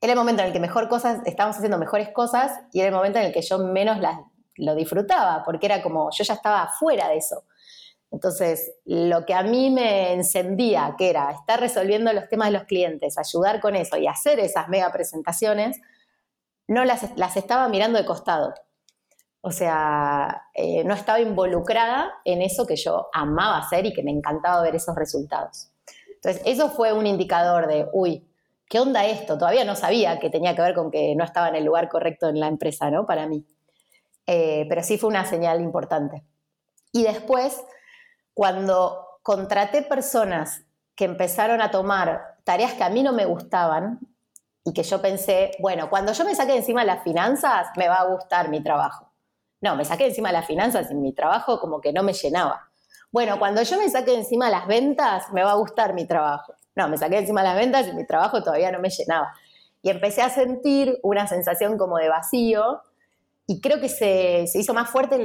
[0.00, 2.94] era el momento en el que mejor cosas, estábamos haciendo mejores cosas y era el
[2.94, 4.18] momento en el que yo menos las,
[4.56, 7.44] lo disfrutaba, porque era como, yo ya estaba fuera de eso.
[8.10, 12.64] Entonces, lo que a mí me encendía, que era estar resolviendo los temas de los
[12.64, 15.80] clientes, ayudar con eso y hacer esas mega presentaciones,
[16.68, 18.54] no las, las estaba mirando de costado.
[19.40, 24.10] O sea, eh, no estaba involucrada en eso que yo amaba hacer y que me
[24.10, 25.70] encantaba ver esos resultados.
[26.24, 28.26] Entonces, eso fue un indicador de, uy,
[28.66, 29.36] ¿qué onda esto?
[29.36, 32.28] Todavía no sabía que tenía que ver con que no estaba en el lugar correcto
[32.28, 33.04] en la empresa, ¿no?
[33.04, 33.44] Para mí.
[34.26, 36.24] Eh, pero sí fue una señal importante.
[36.92, 37.62] Y después,
[38.32, 40.62] cuando contraté personas
[40.94, 43.98] que empezaron a tomar tareas que a mí no me gustaban
[44.64, 48.06] y que yo pensé, bueno, cuando yo me saque encima las finanzas, me va a
[48.06, 49.12] gustar mi trabajo.
[49.60, 52.70] No, me saqué encima las finanzas y mi trabajo como que no me llenaba.
[53.14, 56.88] Bueno, cuando yo me saque encima las ventas, me va a gustar mi trabajo no,
[56.88, 59.32] me saqué encima las ventas y mi trabajo todavía no me llenaba.
[59.82, 62.82] Y empecé a sentir una sensación como de vacío
[63.46, 65.18] y creo que se, hizo más fuerte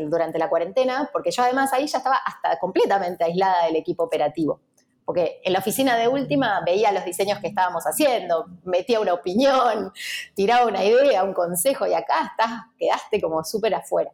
[0.00, 4.60] durante la cuarentena porque yo además ahí ya estaba hasta completamente aislada del equipo operativo.
[5.04, 9.92] Porque en la oficina de última veía los diseños que estábamos haciendo, metía una opinión,
[10.34, 14.10] tiraba una idea, un consejo y acá estás, quedaste como súper afuera.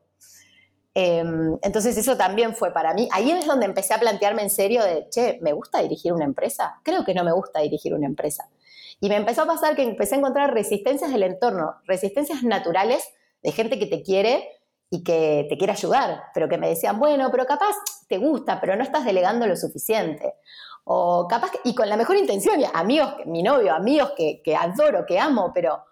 [0.94, 3.08] Em, entonces eso también fue para mí.
[3.12, 6.80] Ahí es donde empecé a plantearme en serio de, che, ¿me gusta dirigir una empresa?
[6.82, 8.48] Creo que no me gusta dirigir una empresa.
[9.00, 13.02] Y me empezó a pasar que empecé a encontrar resistencias del entorno, resistencias naturales
[13.42, 14.48] de gente que te quiere
[14.90, 17.74] y que te quiere ayudar, pero que me decían, bueno, pero capaz
[18.08, 20.34] te gusta, pero no estás delegando lo suficiente.
[20.84, 25.18] O capaz, y con la mejor intención, amigos, mi novio, amigos que, que adoro, que
[25.18, 25.82] amo, pero...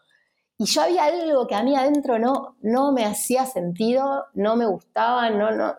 [0.61, 4.67] y yo había algo que a mí adentro no, no me hacía sentido, no me
[4.67, 5.77] gustaba, no, no,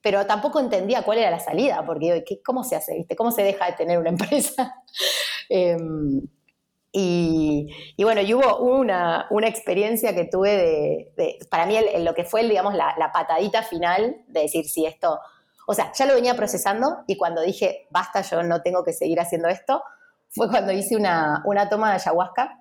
[0.00, 2.94] pero tampoco entendía cuál era la salida, porque ¿cómo se hace?
[2.94, 3.16] ¿viste?
[3.16, 4.76] ¿Cómo se deja de tener una empresa?
[5.48, 6.20] Em,
[6.92, 12.44] y, bueno, y hubo una, una experiencia que tuve de, para mí, lo que fue,
[12.44, 15.18] digamos, la, la, patadita final de decir si esto,
[15.66, 19.18] o sea, ya lo venía procesando y cuando dije, basta, yo no tengo que seguir
[19.18, 19.82] haciendo esto,
[20.28, 22.59] fue cuando hice una, una toma de ayahuasca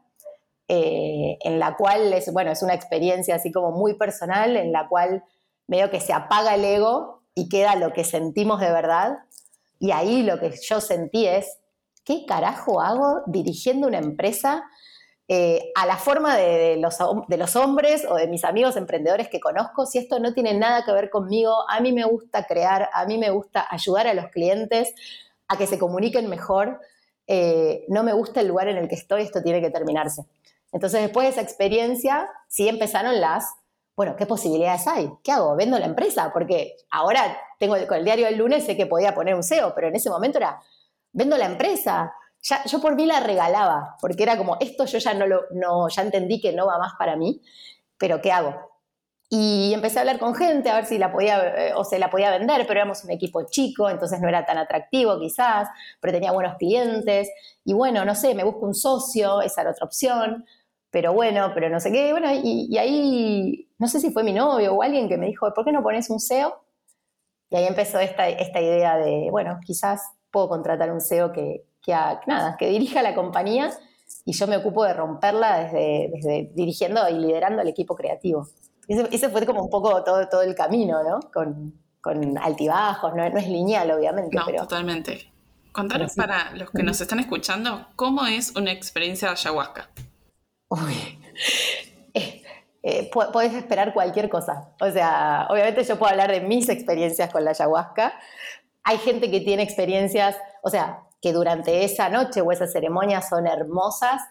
[0.71, 4.88] eh, en la cual es, bueno, es una experiencia así como muy personal, en la
[4.88, 5.23] cual
[5.65, 9.17] veo que se apaga el ego y queda lo que sentimos de verdad.
[9.79, 11.58] Y ahí lo que yo sentí es,
[12.03, 14.63] ¿qué carajo hago dirigiendo una empresa
[15.27, 19.39] eh, a la forma de, los, de, los, hombres o de mis amigos emprendedores que
[19.39, 23.05] conozco, si esto no tiene nada que ver conmigo, a mí me gusta crear, a
[23.05, 24.93] mí me gusta ayudar a los clientes
[25.47, 26.79] a que se comuniquen mejor,
[27.27, 30.23] eh, no me gusta el lugar en el que estoy, esto tiene que terminarse.
[30.71, 33.45] Entonces, después de esa experiencia, sí empezaron las,
[33.95, 35.12] bueno, ¿qué posibilidades hay?
[35.23, 35.55] ¿Qué hago?
[35.55, 36.32] ¿Vendo la empresa?
[36.32, 39.88] Porque ahora tengo con el diario del lunes, sé que podía poner un SEO, pero
[39.88, 40.62] en ese momento era,
[41.12, 42.13] vendo la empresa.
[42.41, 45.89] Ya, yo por mí la regalaba, porque era como, esto yo ya no lo, no,
[45.89, 47.41] ya entendí que no va más para mí,
[47.97, 48.69] pero ¿qué hago?
[49.32, 52.10] Y empecé a hablar con gente a ver si la podía eh, o se la
[52.10, 55.67] podía vender, pero éramos un equipo chico, entonces no era tan atractivo quizás,
[55.99, 57.29] pero tenía buenos clientes.
[57.63, 60.45] Y bueno, no sé, me busco un socio, esa era otra opción
[60.91, 62.12] pero bueno, pero no sé qué.
[62.12, 65.65] Bueno, y, ahí, no sé si fue mi novio o alguien que me dijo, ¿por
[65.65, 66.63] qué no pones un SEO?
[67.49, 71.91] Y ahí empezó esta, esta idea de, bueno, quizás puedo contratar un SEO que, que,
[72.28, 73.71] nada, que dirija la compañía
[74.25, 78.47] y yo me ocupo de romperla desde, desde dirigiendo y liderando el equipo creativo.
[78.88, 81.19] Ese, fue como un poco todo, todo el camino, ¿no?
[81.32, 84.36] Con, con altibajos, no, no, es lineal, obviamente.
[84.36, 85.32] No, totalmente.
[85.71, 89.89] Contanos para los que nos están escuchando, ¿cómo es una experiencia de ayahuasca?
[90.69, 91.19] Uy,
[92.13, 92.43] eh,
[92.84, 94.71] eh, podés esperar cualquier cosa.
[94.79, 98.13] O sea, obviamente yo puedo hablar de mis experiencias con la ayahuasca.
[98.84, 103.47] Hay gente que tiene experiencias, o sea, que durante esa noche o esa ceremonia son
[103.47, 104.21] hermosas.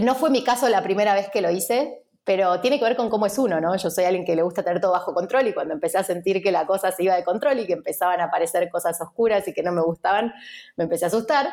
[0.00, 3.10] No fue mi caso la primera vez que lo hice, pero tiene que ver con
[3.10, 3.76] cómo es uno, ¿no?
[3.76, 6.42] Yo soy alguien que le gusta tener todo bajo control y cuando empecé a sentir
[6.42, 9.52] que la cosa se iba de control y que empezaban a aparecer cosas oscuras y
[9.52, 10.32] que no me gustaban,
[10.76, 11.48] me empecé a asustar.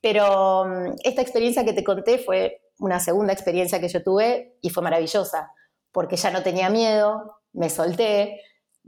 [0.00, 4.70] Pero mm, esta experiencia que te conté fue una segunda experiencia que yo tuve y
[4.70, 5.52] fue maravillosa,
[5.92, 8.40] porque ya no tenía miedo, me solté,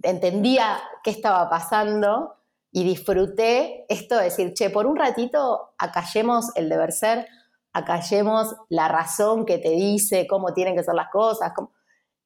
[0.02, 2.34] entendía qué estaba pasando
[2.72, 7.26] y disfruté esto de decir, che, por un ratito acallemos el deber ser,
[7.72, 11.52] acallemos la razón que te dice cómo tienen que ser las cosas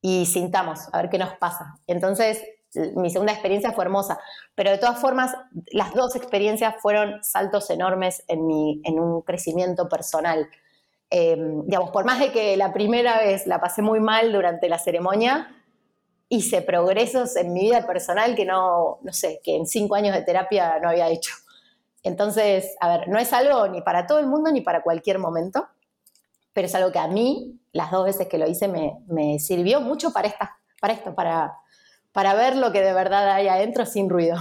[0.01, 1.79] y sintamos, a ver qué nos pasa.
[1.87, 2.42] Entonces,
[2.94, 4.18] mi segunda experiencia fue hermosa,
[4.55, 5.35] pero de todas formas,
[5.73, 10.49] las dos experiencias fueron saltos enormes en, mi, en un crecimiento personal.
[11.11, 14.79] Em, digamos, por más de que la primera vez la pasé muy mal durante la
[14.79, 15.57] ceremonia,
[16.29, 20.23] hice progresos en mi vida personal que no, no sé, que en cinco años de
[20.23, 21.33] terapia no había hecho.
[22.05, 25.68] Entonces, a ver, no es algo ni para todo el mundo ni para cualquier momento,
[26.53, 29.81] pero es algo que a mí, las dos veces que lo hice, me, me sirvió
[29.81, 31.53] mucho para, esta, para esto, para,
[32.12, 34.37] para ver lo que de verdad hay adentro sin ruido.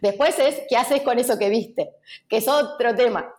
[0.00, 1.90] Después es qué haces con eso que viste,
[2.28, 3.34] que es otro tema.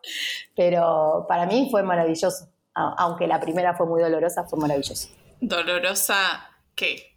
[0.55, 2.49] Pero para mí fue maravilloso.
[2.73, 5.09] Aunque la primera fue muy dolorosa, fue maravilloso.
[5.41, 7.15] ¿Dolorosa qué?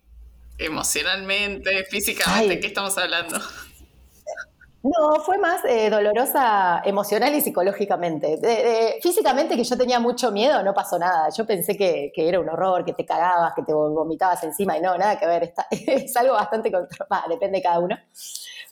[0.59, 1.85] ¿Emocionalmente?
[1.85, 2.61] ¿Físicamente?
[2.61, 3.39] ¿Qué estamos hablando?
[4.87, 8.39] No, fue más eh, dolorosa emocional y psicológicamente.
[9.03, 11.29] físicamente, que yo tenía mucho miedo, no pasó nada.
[11.31, 14.97] Yo pensé que, era un horror, que te cagabas, que te vomitabas encima y no,
[14.97, 15.53] nada que ver.
[15.71, 17.97] es algo bastante controlado, depende de cada uno.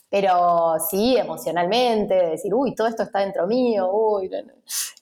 [0.09, 4.31] Pero sí, emocionalmente, decir, uy, todo esto está dentro mío, uy,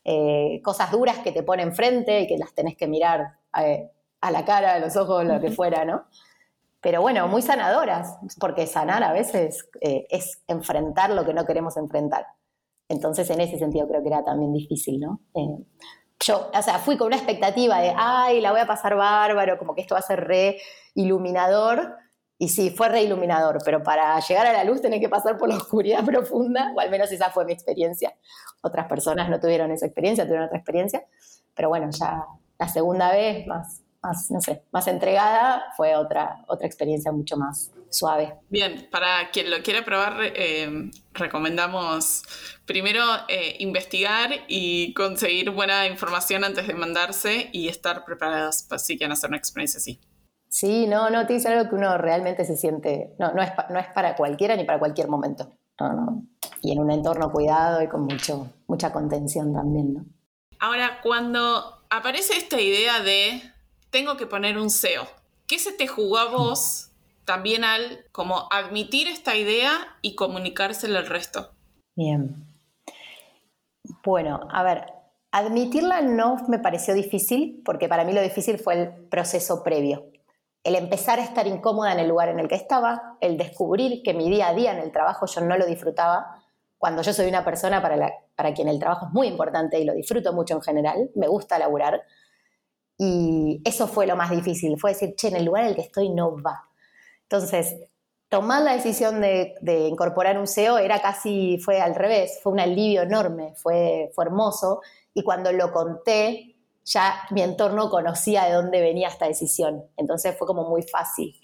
[0.05, 3.91] eh, cosas duras que te ponen frente y que las tenés que mirar eh,
[4.23, 6.07] a la cara, a los ojos, lo que fuera, ¿no?
[6.83, 11.77] Pero bueno, muy sanadoras, porque sanar a veces eh, es enfrentar lo que no queremos
[11.77, 12.27] enfrentar.
[12.89, 15.21] Entonces, en ese sentido creo que era también difícil, ¿no?
[15.35, 15.65] Eh,
[16.21, 19.75] yo, o sea, fui con una expectativa de, ay, la voy a pasar bárbaro, como
[19.75, 20.59] que esto va a ser re
[20.95, 21.97] iluminador,
[22.37, 25.49] y sí, fue re iluminador, pero para llegar a la luz tenés que pasar por
[25.49, 28.13] la oscuridad profunda, o al menos esa fue mi experiencia.
[28.61, 31.07] Otras personas no tuvieron esa experiencia, tuvieron otra experiencia,
[31.55, 32.25] pero bueno, ya
[32.59, 37.73] la segunda vez más, más, no sé, más entregada, fue otra, otra experiencia mucho más
[37.89, 38.35] suave.
[38.49, 42.23] Bien, para quien lo quiera probar, eh, recomendamos
[42.67, 49.13] primero eh, investigar y conseguir buena información antes de mandarse y estar preparados si quieren
[49.13, 50.01] hacer una experiencia así.
[50.49, 53.79] Sí, no, no, te dice algo que uno realmente se siente, no, no, es, no
[53.79, 55.51] es para cualquiera ni para cualquier momento.
[56.61, 60.05] Y en un entorno cuidado y con mucho, mucha contención también, ¿no?
[60.61, 63.43] Ahora, cuando aparece esta idea de
[63.93, 65.07] tengo que poner un SEO.
[65.47, 66.91] ¿Qué se te jugó a vos
[67.25, 69.71] también al como admitir esta idea
[70.01, 71.53] y comunicársela al resto?
[71.95, 72.45] Bien.
[74.03, 74.87] Bueno, a ver,
[75.31, 80.07] admitirla no me pareció difícil porque para mí lo difícil fue el proceso previo.
[80.65, 84.15] El empezar a estar incómoda en el lugar en el que estaba, el descubrir que
[84.15, 86.43] mi día a día en el trabajo yo no lo disfrutaba,
[86.79, 89.85] cuando yo soy una persona para, la, para quien el trabajo es muy importante y
[89.85, 92.03] lo disfruto mucho en general, me gusta laburar,
[92.99, 95.83] y eso fue lo más difícil, fue decir, che, en el lugar en el que
[95.83, 96.69] estoy no va.
[97.23, 97.77] Entonces,
[98.29, 99.55] tomar la decisión de,
[99.89, 104.81] incorporar un SEO era casi, fue al revés, fue un alivio enorme, fue, fue hermoso,
[105.15, 110.47] y cuando lo conté, ya mi entorno conocía de dónde venía esta decisión, entonces fue
[110.47, 111.35] como muy fácil.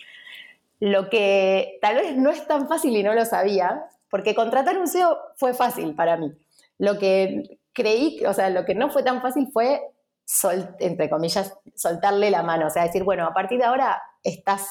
[0.81, 4.87] Lo que tal vez no es tan fácil y no lo sabía, porque contratar un
[4.87, 6.33] SEO fue fácil para mí.
[6.79, 9.83] Lo que creí, o sea, lo que no fue tan fácil fue
[10.79, 14.69] entre comillas, soltarle la mano, o sea, decir, bueno, a partir de ahora estás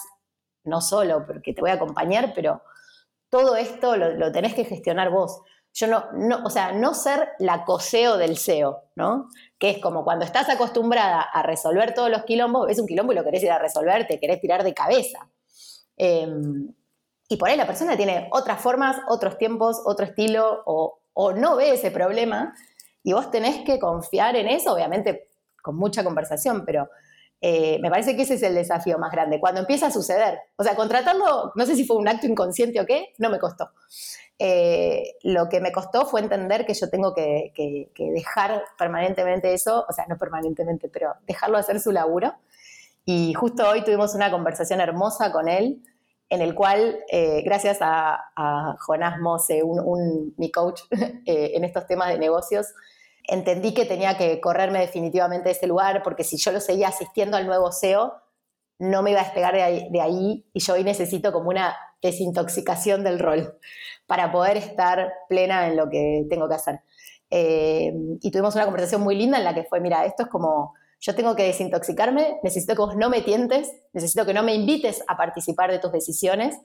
[0.64, 2.62] no solo porque te voy a acompañar, pero
[3.30, 5.42] todo esto lo, tenés que gestionar vos.
[5.74, 9.30] Yo no, no, o sea, no ser la coseo del SEO, ¿no?
[9.60, 13.16] Que es como cuando estás acostumbrada a resolver todos los quilombos, ves un quilombo y
[13.16, 15.30] lo querés ir a resolver, te querés tirar de cabeza.
[15.96, 16.74] Em,
[17.30, 21.58] y por ahí la persona tiene otras formas, otros tiempos, otro estilo, o, o no
[21.58, 22.56] ve ese problema,
[23.04, 25.27] y vos tenés que confiar en eso, obviamente
[25.68, 26.90] con mucha conversación, pero
[27.42, 30.40] eh, me parece que ese es el desafío más grande, cuando empieza a suceder.
[30.56, 33.72] O sea, contratarlo, no sé si fue un acto inconsciente o qué, no me costó.
[34.40, 37.52] Eh, lo que me costó fue entender que yo tengo que,
[37.98, 42.34] dejar permanentemente eso, o sea, no permanentemente, pero dejarlo hacer su laburo.
[43.06, 45.84] Y justo hoy tuvimos una conversación hermosa con él,
[46.30, 50.82] en el cual, eh, gracias a, Jonás Mose, un, mi coach
[51.26, 52.68] en estos temas de negocios,
[53.28, 57.38] entendí que tenía que correrme definitivamente de ese lugar porque si yo lo seguía asistiendo
[57.38, 58.14] al nuevo SEO,
[58.80, 63.20] no me iba a despegar de ahí, y yo hoy necesito como una desintoxicación del
[63.20, 63.58] rol
[64.06, 66.82] para poder estar plena en lo que tengo que hacer.
[67.30, 70.74] Eh, y tuvimos una conversación muy linda en la que fue, mira, esto es como,
[71.00, 75.04] yo tengo que desintoxicarme, necesito que vos no me tientes, necesito que no me invites
[75.08, 76.58] a participar de tus decisiones,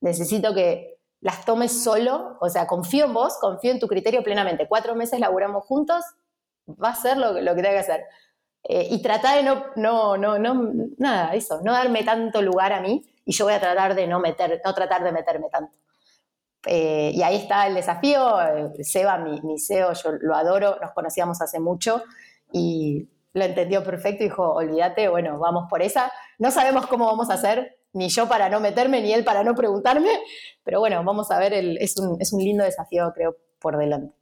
[0.00, 4.68] necesito que las tomes solo, o sea, confío en vos, confío en tu criterio plenamente.
[4.68, 6.04] Cuatro meses laburamos juntos,
[6.68, 8.04] va a ser lo, lo que tenga que hacer.
[8.64, 12.80] Eh, y trata de no, no, no, no, nada, eso, no darme tanto lugar a
[12.80, 15.76] mí y yo voy a tratar de no meter, no tratar de meterme tanto.
[16.66, 18.40] Eh, y ahí está el desafío.
[18.42, 22.02] Eh, Seba, mi, mi CEO, yo lo adoro, nos conocíamos hace mucho
[22.52, 26.12] y lo entendió perfecto dijo, olvídate, bueno, vamos por esa.
[26.38, 29.54] No sabemos cómo vamos a hacer, ni yo para no meterme, ni él para no
[29.54, 30.10] preguntarme,
[30.64, 34.14] pero bueno, vamos a ver, es, un, lindo desafío, creo, por delante.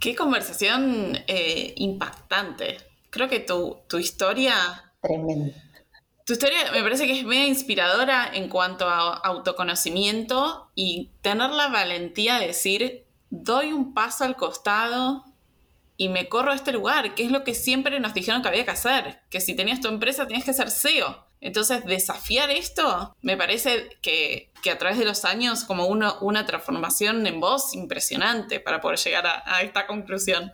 [0.00, 2.78] Qué conversación eh, impactante.
[3.10, 4.54] Creo que tu, historia...
[5.00, 5.54] Tremenda.
[6.26, 11.68] Tu historia me parece que es media inspiradora en cuanto a autoconocimiento y tener la
[11.68, 15.24] valentía de decir, doy un paso al costado
[15.96, 18.64] y me corro a este lugar, que es lo que siempre nos dijeron que había
[18.64, 21.25] que hacer, que si tenías tu empresa tenías que ser CEO.
[21.40, 27.40] Entonces, desafiar esto me parece que, a través de los años como una transformación en
[27.40, 30.50] voz impresionante para poder llegar a, esta conclusión.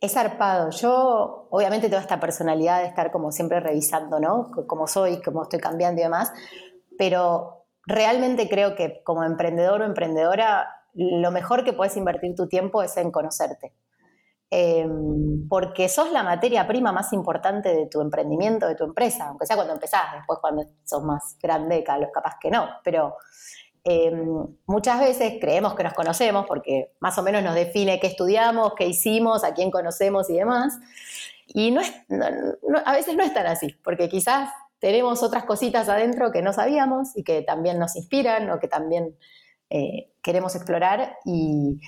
[0.00, 0.70] Es zarpado.
[0.70, 4.52] Yo, obviamente, tengo esta personalidad de estar como siempre revisando, ¿no?
[4.66, 6.32] Cómo soy, cómo estoy cambiando y demás,
[6.98, 12.82] pero realmente creo que como emprendedor o emprendedora, lo mejor que puedes invertir tu tiempo
[12.82, 13.72] es en conocerte.
[14.48, 19.44] Em, porque sos la materia prima más importante de tu emprendimiento, de tu empresa, aunque
[19.44, 23.16] sea cuando empezás, después cuando sos más grande, capaz que no, pero
[23.82, 28.74] em, muchas veces creemos que nos conocemos porque más o menos nos define qué estudiamos,
[28.76, 30.78] qué hicimos, a quién conocemos y demás,
[31.48, 31.80] y no
[32.84, 37.16] a veces no es tan así, porque quizás tenemos otras cositas adentro que no sabíamos
[37.16, 39.16] y que también nos inspiran o que también
[39.70, 41.80] eh, queremos explorar y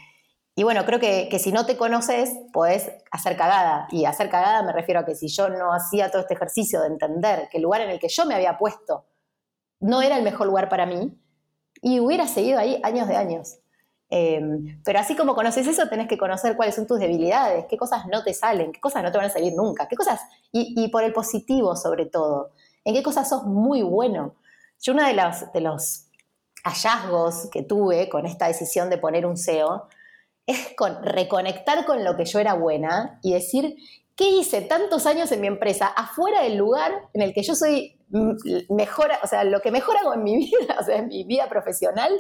[0.58, 3.86] y bueno, creo que, si no te conoces, podés hacer cagada.
[3.92, 6.88] Y hacer cagada me refiero a que si yo no hacía todo este ejercicio de
[6.88, 9.04] entender que el lugar en el que yo me había puesto
[9.78, 11.16] no era el mejor lugar para mí,
[11.80, 13.60] y hubiera seguido ahí años de años.
[14.10, 18.06] Em, pero así como conoces eso, tenés que conocer cuáles son tus debilidades, qué cosas
[18.08, 20.88] no te salen, qué cosas no te van a salir nunca, qué cosas, y, y
[20.88, 22.50] por el positivo sobre todo,
[22.84, 24.34] en qué cosas sos muy bueno.
[24.80, 26.08] Yo uno de los, de los
[26.64, 29.86] hallazgos que tuve con esta decisión de poner un SEO
[30.48, 33.76] es con reconectar con lo que yo era buena y decir,
[34.16, 37.98] ¿qué hice tantos años en mi empresa afuera del lugar en el que yo soy
[38.70, 41.48] mejor, o sea, lo que mejor hago en mi vida, o sea, en mi vida
[41.50, 42.12] profesional,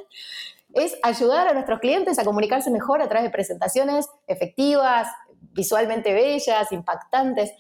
[0.74, 5.08] es ayudar a nuestros clientes a comunicarse mejor a través de presentaciones efectivas,
[5.52, 7.52] visualmente bellas, impactantes.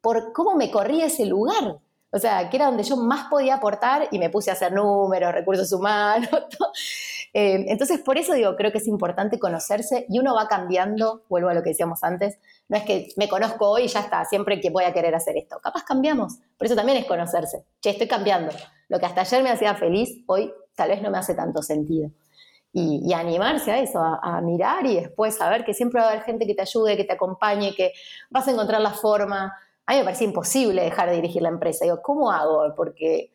[0.00, 1.80] por cómo me corría ese lugar.
[2.14, 5.32] O sea, que era donde yo más podía aportar y me puse a hacer números,
[5.32, 6.28] recursos humanos.
[7.34, 11.48] Eh, entonces, por eso digo, creo que es importante conocerse y uno va cambiando, vuelvo
[11.48, 12.38] a lo que decíamos antes,
[12.68, 15.38] no es que me conozco hoy y ya está, siempre que voy a querer hacer
[15.38, 15.58] esto.
[15.62, 17.64] Capaz cambiamos, por eso también es conocerse.
[17.80, 18.52] Che, estoy cambiando.
[18.88, 22.10] Lo que hasta ayer me hacía feliz, hoy tal vez no me hace tanto sentido.
[22.74, 26.24] Y, animarse a eso, a, a, mirar y después saber que siempre va a haber
[26.24, 27.92] gente que te ayude, que te acompañe, que
[28.28, 29.54] vas a encontrar la forma
[29.86, 31.84] a mí me parecía imposible dejar de dirigir la empresa.
[31.84, 32.74] Digo, ¿cómo hago?
[32.76, 33.32] Porque,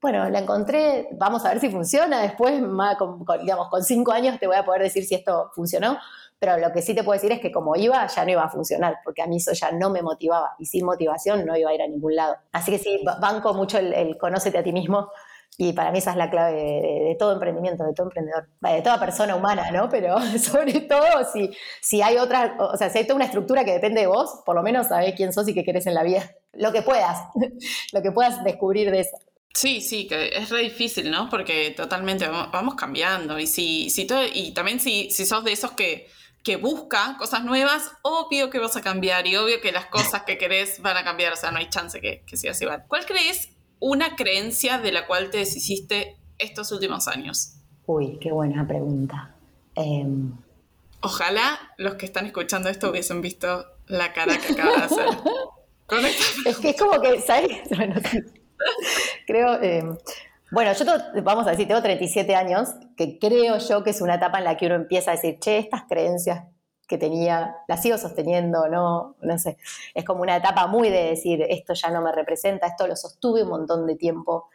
[0.00, 2.22] bueno, la encontré, vamos a ver si funciona.
[2.22, 2.60] Después,
[2.98, 5.98] con, digamos, con cinco años te voy a poder decir si esto funcionó.
[6.38, 8.48] Pero lo que sí te puedo decir es que como iba, ya no iba a
[8.48, 10.56] funcionar, porque a mí eso ya no me motivaba.
[10.58, 12.36] Y sin motivación no iba a ir a ningún lado.
[12.50, 15.08] Así que sí, banco mucho el, el conócete a ti mismo
[15.58, 18.98] y para mí esa es la clave de, todo emprendimiento, de todo emprendedor, de toda
[18.98, 19.88] persona humana, ¿no?
[19.88, 21.50] Pero sobre todo si,
[21.80, 24.56] si hay otra, o sea, si hay toda una estructura que depende de vos, por
[24.56, 26.30] lo menos sabés quién sos y qué querés en la vida.
[26.54, 27.18] Lo que puedas,
[27.92, 29.16] lo que puedas descubrir de eso.
[29.54, 31.28] Sí, sí, que es re difícil, ¿no?
[31.28, 33.38] Porque totalmente vamos, cambiando.
[33.38, 36.08] Y si, si todo, y también si, si sos de esos que,
[36.42, 40.38] que busca cosas nuevas, obvio que vas a cambiar y obvio que las cosas que
[40.38, 41.34] querés van a cambiar.
[41.34, 42.84] O sea, no hay chance que, que sigas igual.
[42.88, 43.50] ¿Cuál crees
[43.82, 47.56] una creencia de la cual te deshiciste estos últimos años?
[47.84, 49.34] Uy, qué buena pregunta.
[49.74, 50.32] Em,
[51.02, 55.06] Ojalá los que están escuchando esto hubiesen visto la cara que acaba de hacer.
[56.46, 57.50] es que es como que, ¿sabes?
[57.76, 57.96] Bueno,
[59.26, 59.98] creo, em,
[60.52, 60.84] bueno, yo
[61.24, 64.56] vamos a decir, tengo 37 años, que creo yo que es una etapa en la
[64.56, 66.44] que uno empieza a decir, che, estas creencias
[66.86, 69.56] que tenía, la sigo sosteniendo, no, no sé.
[69.94, 73.42] Es como una etapa muy de decir, esto ya no me representa, esto lo sostuve
[73.42, 74.48] un montón de tiempo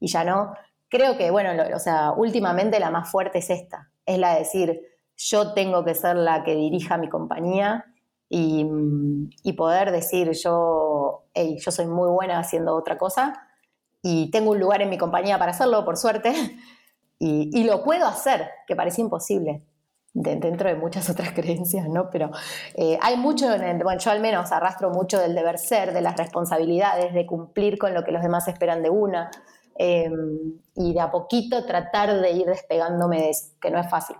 [0.00, 0.54] y ya no.
[0.88, 4.80] Creo que, bueno, o sea, últimamente la más fuerte es esta, es la de decir,
[5.16, 7.84] yo tengo que ser la que dirija mi compañía
[8.28, 8.66] y,
[9.56, 13.48] poder decir, yo, hey, yo soy muy buena haciendo otra cosa
[14.02, 16.32] y tengo un lugar en mi compañía para hacerlo, por suerte,
[17.20, 19.62] y, y lo puedo hacer, que parecía imposible
[20.14, 22.08] dentro de muchas otras creencias, ¿no?
[22.10, 22.30] Pero
[22.74, 27.12] eh, hay mucho, bueno, yo al menos arrastro mucho del deber ser, de las responsabilidades,
[27.12, 29.30] de cumplir con lo que los demás esperan de una,
[29.76, 34.16] em, y de a poquito tratar de ir despegándome de eso, que no es fácil.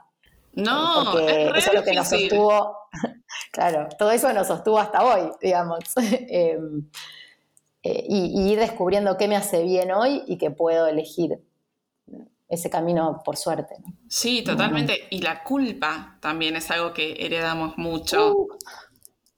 [0.53, 2.77] No, porque eso es lo que nos sostuvo,
[3.53, 5.81] claro, todo eso nos sostuvo hasta hoy, digamos.
[6.29, 6.89] Em,
[7.87, 11.39] eh, y, y ir descubriendo qué me hace bien hoy y qué puedo elegir
[12.55, 13.77] ese camino por suerte.
[14.09, 15.07] Sí, totalmente.
[15.11, 18.35] Y la culpa también es algo que heredamos mucho.
[18.35, 18.49] Uh.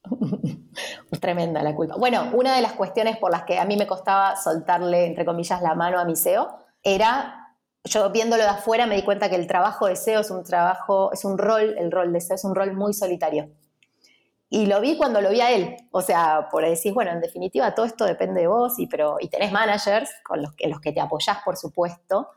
[1.10, 1.96] es tremenda la culpa.
[1.96, 5.62] Bueno, una de las cuestiones por las que a mí me costaba soltarle, entre comillas,
[5.62, 7.54] la mano a mi SEO era,
[7.84, 11.12] yo viéndolo de afuera me di cuenta que el trabajo de SEO es un trabajo,
[11.12, 13.50] es un rol, el rol de SEO es un rol muy solitario.
[14.48, 15.76] Y lo vi cuando lo vi a él.
[15.90, 19.28] O sea, por decir, bueno, en definitiva todo esto depende de vos, y, pero, y
[19.28, 22.30] tenés managers con los que, los que te apoyás, por supuesto,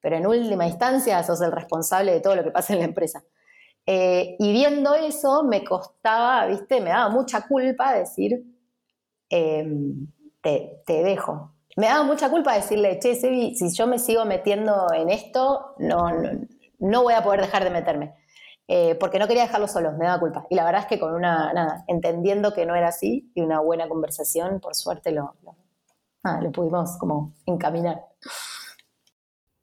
[0.00, 3.22] pero en última instancia sos el responsable de todo lo que pasa en la empresa.
[3.90, 8.44] Eh, y viendo eso me costaba, viste, me daba mucha culpa decir,
[9.30, 10.06] em,
[10.42, 11.54] te, dejo.
[11.76, 16.10] Me daba mucha culpa decirle, che, si yo me sigo metiendo en esto, no,
[16.80, 18.14] no, voy a poder dejar de meterme.
[18.66, 20.46] Eh, porque no quería dejarlo solos, me daba culpa.
[20.50, 23.60] Y la verdad es que con una, nada, entendiendo que no era así y una
[23.60, 25.34] buena conversación, por suerte lo,
[26.42, 28.04] lo pudimos como encaminar.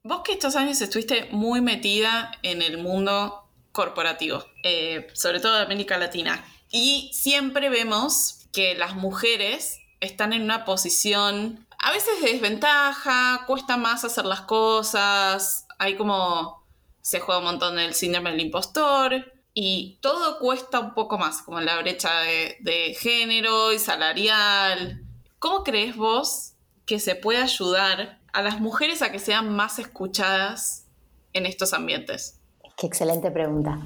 [0.08, 5.64] Vos que estos años estuviste muy metida en el mundo corporativo, eh, sobre todo de
[5.64, 12.34] América Latina, y siempre vemos que las mujeres están en una posición a veces de
[12.34, 16.64] desventaja, cuesta más hacer las cosas, hay como
[17.02, 21.62] se juega un montón el síndrome del impostor y todo cuesta un poco más, como
[21.62, 25.04] la brecha de, de género y salarial.
[25.40, 26.52] ¿Cómo crees vos
[26.86, 30.86] que se puede ayudar a las mujeres a que sean más escuchadas
[31.32, 32.42] en estos ambientes?
[32.78, 33.80] Qué excelente pregunta.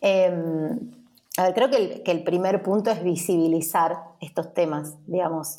[0.00, 0.92] Em,
[1.36, 5.56] a ver, creo que el, primer punto es visibilizar estos temas, digamos.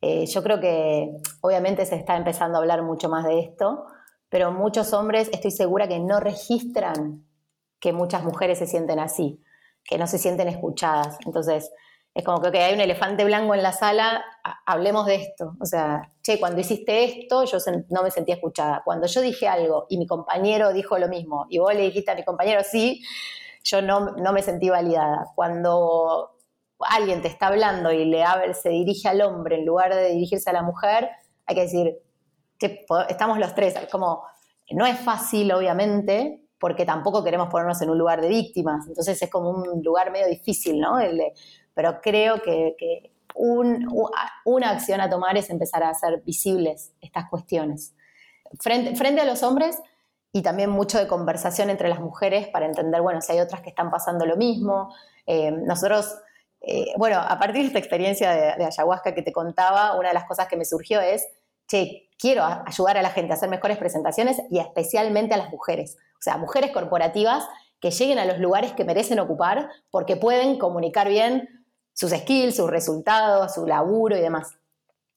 [0.00, 3.86] Eh, yo creo que obviamente se está empezando a hablar mucho más de esto,
[4.28, 7.26] pero muchos hombres estoy segura que no registran
[7.80, 9.42] que muchas mujeres se sienten así,
[9.84, 11.18] que no se sienten escuchadas.
[11.26, 11.72] Entonces,
[12.14, 14.22] es como que hay un elefante blanco en la sala,
[14.66, 15.54] hablemos de esto.
[15.60, 17.58] O sea, che, cuando hiciste esto, yo
[17.88, 18.82] no me sentía escuchada.
[18.84, 22.14] Cuando yo dije algo y mi compañero dijo lo mismo, y vos le dijiste a
[22.14, 23.02] mi compañero sí,
[23.64, 25.26] yo no, no me sentí validada.
[25.34, 26.36] Cuando
[26.80, 30.52] alguien te está hablando y le se dirige al hombre en lugar de dirigirse a
[30.52, 31.08] la mujer,
[31.46, 31.98] hay que decir,
[32.58, 33.74] che, estamos los tres.
[33.90, 34.22] Como,
[34.72, 38.86] no es fácil, obviamente, porque tampoco queremos ponernos en un lugar de víctimas.
[38.86, 40.98] Entonces es como un lugar medio difícil, ¿no?
[41.74, 47.94] Pero creo que, una acción a tomar es empezar a hacer visibles estas cuestiones.
[48.60, 49.78] Frente, frente a los hombres
[50.32, 53.70] y también mucho de conversación entre las mujeres para entender, bueno, si hay otras que
[53.70, 54.94] están pasando lo mismo.
[55.26, 56.14] Eh, nosotros,
[56.60, 60.14] eh, bueno, a partir de esta experiencia de, de ayahuasca que te contaba, una de
[60.14, 61.26] las cosas que me surgió es,
[61.68, 65.96] che, quiero ayudar a la gente a hacer mejores presentaciones y especialmente a las mujeres.
[66.14, 67.48] O sea, mujeres corporativas
[67.80, 71.61] que lleguen a los lugares que merecen ocupar porque pueden comunicar bien
[71.92, 74.56] sus skills, sus resultados, su laburo y demás.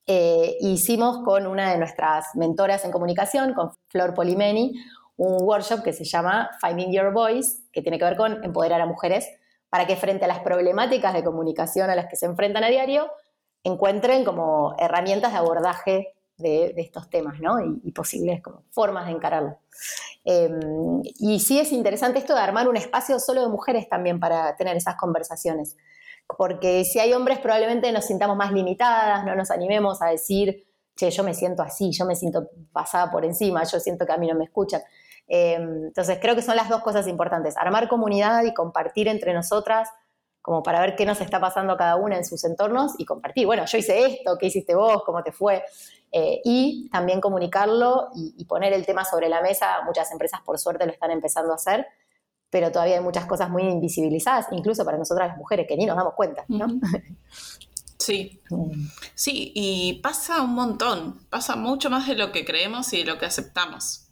[0.07, 4.73] Eh, hicimos con una de nuestras mentoras en comunicación, con Flor Polimeni,
[5.17, 8.85] un workshop que se llama Finding Your Voice, que tiene que ver con empoderar a
[8.85, 9.27] mujeres
[9.69, 13.11] para que frente a las problemáticas de comunicación a las que se enfrentan a diario,
[13.63, 17.55] encuentren como herramientas de abordaje de, estos temas, ¿no?
[17.83, 19.57] Y, posibles como formas de encararlo.
[20.23, 24.55] Em, y sí es interesante esto de armar un espacio solo de mujeres también para
[24.55, 25.77] tener esas conversaciones.
[26.37, 30.65] Porque si hay hombres probablemente nos sintamos más limitadas, no nos animemos a decir,
[30.95, 34.17] che, yo me siento así, yo me siento pasada por encima, yo siento que a
[34.17, 34.81] mí no me escuchan.
[35.27, 39.89] Em, entonces creo que son las dos cosas importantes, armar comunidad y compartir entre nosotras
[40.45, 43.65] como para ver qué nos está pasando cada una en sus entornos y compartir, bueno,
[43.65, 45.63] yo hice esto, qué hiciste vos, cómo te fue,
[46.11, 49.81] eh, y también comunicarlo y, poner el tema sobre la mesa.
[49.85, 51.87] Muchas empresas, por suerte, lo están empezando a hacer,
[52.55, 55.97] pero todavía hay muchas cosas muy invisibilizadas, incluso para nosotras las mujeres, que ni nos
[55.97, 56.67] damos cuenta, ¿no?
[57.97, 58.39] Sí,
[59.13, 63.17] sí, y pasa un montón, pasa mucho más de lo que creemos y de lo
[63.17, 64.07] que aceptamos.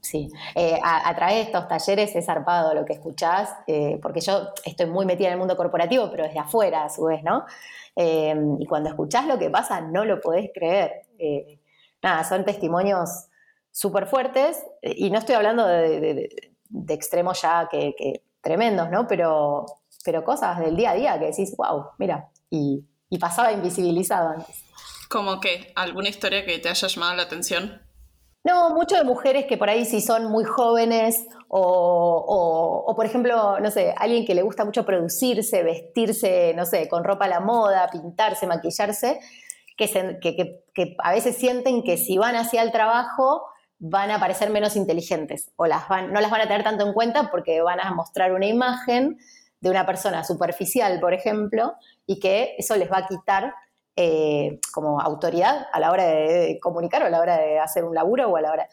[0.00, 4.48] Sí, eh, a, través de estos talleres es zarpado lo que escuchás, eh, porque yo
[4.64, 7.44] estoy muy metida en el mundo corporativo, pero desde afuera a su vez, ¿no?
[7.96, 11.02] Eh, y cuando escuchás lo que pasa, no lo podés creer.
[12.02, 13.26] nada, son testimonios
[13.70, 16.47] súper fuertes, y no estoy hablando de,
[16.88, 19.06] extremos ya que, tremendos, ¿no?
[19.06, 19.66] Pero,
[20.04, 24.64] pero cosas del día a día que decís, wow, mira, y, y pasaba invisibilizado antes.
[25.08, 27.82] ¿Como que alguna historia que te haya llamado la atención?
[28.44, 33.70] No, mucho de mujeres que por ahí sí son muy jóvenes o, por ejemplo, no
[33.70, 37.88] sé, alguien que le gusta mucho producirse, vestirse, no sé, con ropa a la moda,
[37.90, 39.20] pintarse, maquillarse,
[39.76, 43.44] que, que, a veces sienten que si van hacia el trabajo
[43.78, 46.92] van a parecer menos inteligentes o las van, no las van a tener tanto en
[46.92, 49.18] cuenta porque van a mostrar una imagen
[49.60, 51.74] de una persona superficial, por ejemplo,
[52.06, 53.54] y que eso les va a quitar
[53.96, 57.94] eh, como autoridad a la hora de comunicar o a la hora de hacer un
[57.94, 58.68] laburo o a la hora...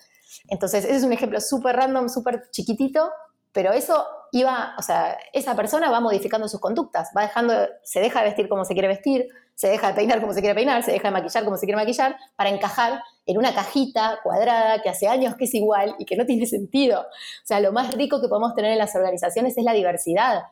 [0.50, 3.10] Entonces, ese es un ejemplo súper random, súper chiquitito,
[3.56, 7.54] pero eso iba, o sea, esa persona va modificando sus conductas, va dejando,
[7.84, 10.54] se deja de vestir como se quiere vestir, se deja de peinar como se quiere
[10.54, 14.82] peinar, se deja de maquillar como se quiere maquillar, para encajar en una cajita cuadrada
[14.82, 17.00] que hace años que es igual y que no tiene sentido.
[17.00, 20.44] O sea, lo más rico que podemos tener en las organizaciones es la diversidad,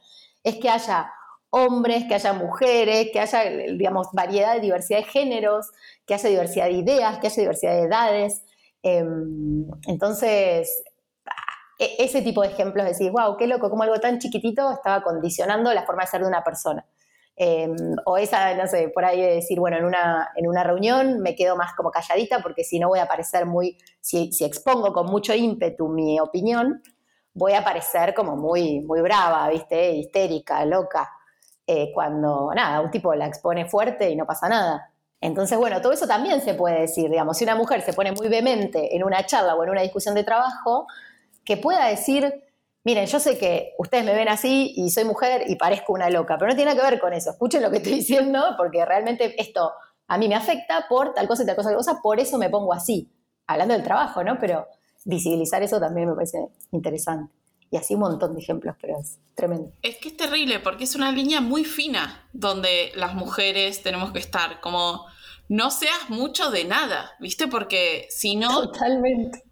[0.41, 1.11] es que haya
[1.49, 5.71] hombres, que haya mujeres, que haya, digamos, variedad, diversidad de géneros,
[6.05, 8.43] que haya diversidad de ideas, que haya diversidad de edades.
[8.81, 10.83] Em, entonces,
[11.79, 15.73] e, ese tipo de ejemplos, decís, wow, qué loco, como algo tan chiquitito estaba condicionando
[15.73, 16.85] la forma de ser de una persona.
[17.35, 21.19] Em, o esa, no sé, por ahí de decir, bueno, en una, en una reunión
[21.19, 24.93] me quedo más como calladita porque si no voy a parecer muy, si, si expongo
[24.93, 26.83] con mucho ímpetu mi opinión,
[27.33, 29.93] voy a parecer como muy, muy brava, ¿viste?
[29.93, 31.09] Histérica, loca.
[31.65, 34.91] Eh, cuando, nada, un tipo la expone fuerte y no pasa nada.
[35.21, 38.27] Entonces, bueno, todo eso también se puede decir, digamos, si una mujer se pone muy
[38.27, 40.87] vehemente en una charla o en una discusión de trabajo,
[41.45, 42.43] que pueda decir,
[42.83, 46.37] miren, yo sé que ustedes me ven así y soy mujer y parezco una loca,
[46.37, 49.39] pero no tiene nada que ver con eso, escuchen lo que estoy diciendo, porque realmente
[49.41, 49.71] esto
[50.07, 52.49] a mí me afecta por tal cosa y tal cosa, tal cosa, por eso me
[52.49, 53.11] pongo así,
[53.47, 54.37] hablando del trabajo, ¿no?
[54.39, 54.67] Pero
[55.05, 57.33] visibilizar eso también me parece interesante.
[57.71, 59.71] Y así un montón de ejemplos, pero es tremendo.
[59.81, 64.19] Es que es terrible porque es una línea muy fina donde las mujeres tenemos que
[64.19, 65.07] estar, como
[65.49, 67.47] no seas mucho de nada, ¿viste?
[67.47, 68.65] Porque si no...
[68.65, 69.43] Totalmente.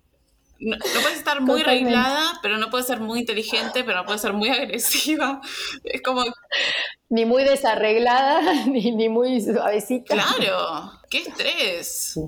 [0.64, 4.34] No, puedes estar muy arreglada, pero no puedes ser muy inteligente, pero no puedes ser
[4.34, 5.42] muy agresiva.
[5.84, 6.24] Es como...
[7.10, 10.14] Ni muy desarreglada, ni, ni muy suavecita.
[10.14, 12.20] Claro, qué estrés.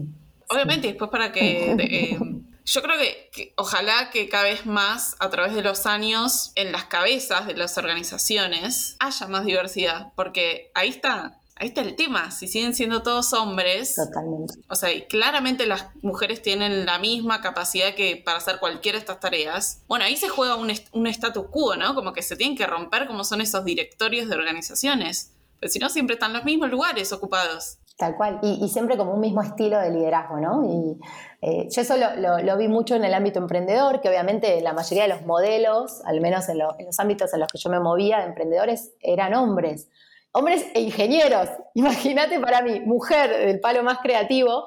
[0.50, 1.76] Obviamente, después para que...
[1.80, 2.18] Eh,
[2.66, 6.86] yo creo que, ojalá que cada vez más a través de los años en las
[6.86, 12.48] cabezas de las organizaciones haya más diversidad, porque ahí está, ahí está el tema, si
[12.48, 14.56] siguen siendo todos hombres, Totalmente.
[14.70, 19.20] o sea, claramente las mujeres tienen la misma capacidad que para hacer cualquiera de estas
[19.20, 21.96] tareas, bueno, ahí se juega un, un status quo, ¿no?
[21.96, 25.90] Como que se tienen que romper como son esos directorios de organizaciones, pero si no
[25.90, 27.78] siempre están los mismos lugares ocupados.
[27.96, 30.66] Tal cual, y, siempre como un mismo estilo de liderazgo, ¿no?
[30.66, 31.00] Y
[31.42, 35.10] eh, yo eso lo, vi mucho en el ámbito emprendedor, que obviamente la mayoría de
[35.10, 38.94] los modelos, al menos en, los ámbitos en los que yo me movía, de emprendedores,
[39.00, 39.90] eran hombres.
[40.34, 41.50] Hombres e ingenieros.
[41.74, 44.66] Imagínate para mí, mujer del palo más creativo.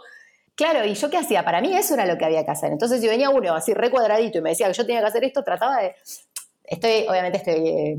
[0.55, 1.45] Claro, ¿y yo qué hacía?
[1.45, 2.73] Para mí eso era lo que había que hacer.
[2.73, 5.45] Entonces, si venía uno así recuadradito y me decía que yo tenía que hacer esto,
[5.45, 5.95] trataba de...
[6.65, 7.97] Estoy, obviamente estoy, eh,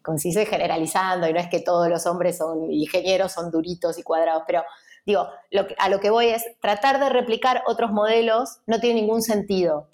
[0.00, 4.44] como generalizando, y no es que todos los hombres son ingenieros, son duritos y cuadrados,
[4.46, 4.62] pero
[5.04, 5.28] digo,
[5.78, 9.88] a lo que voy es tratar de replicar otros modelos no tiene ningún sentido.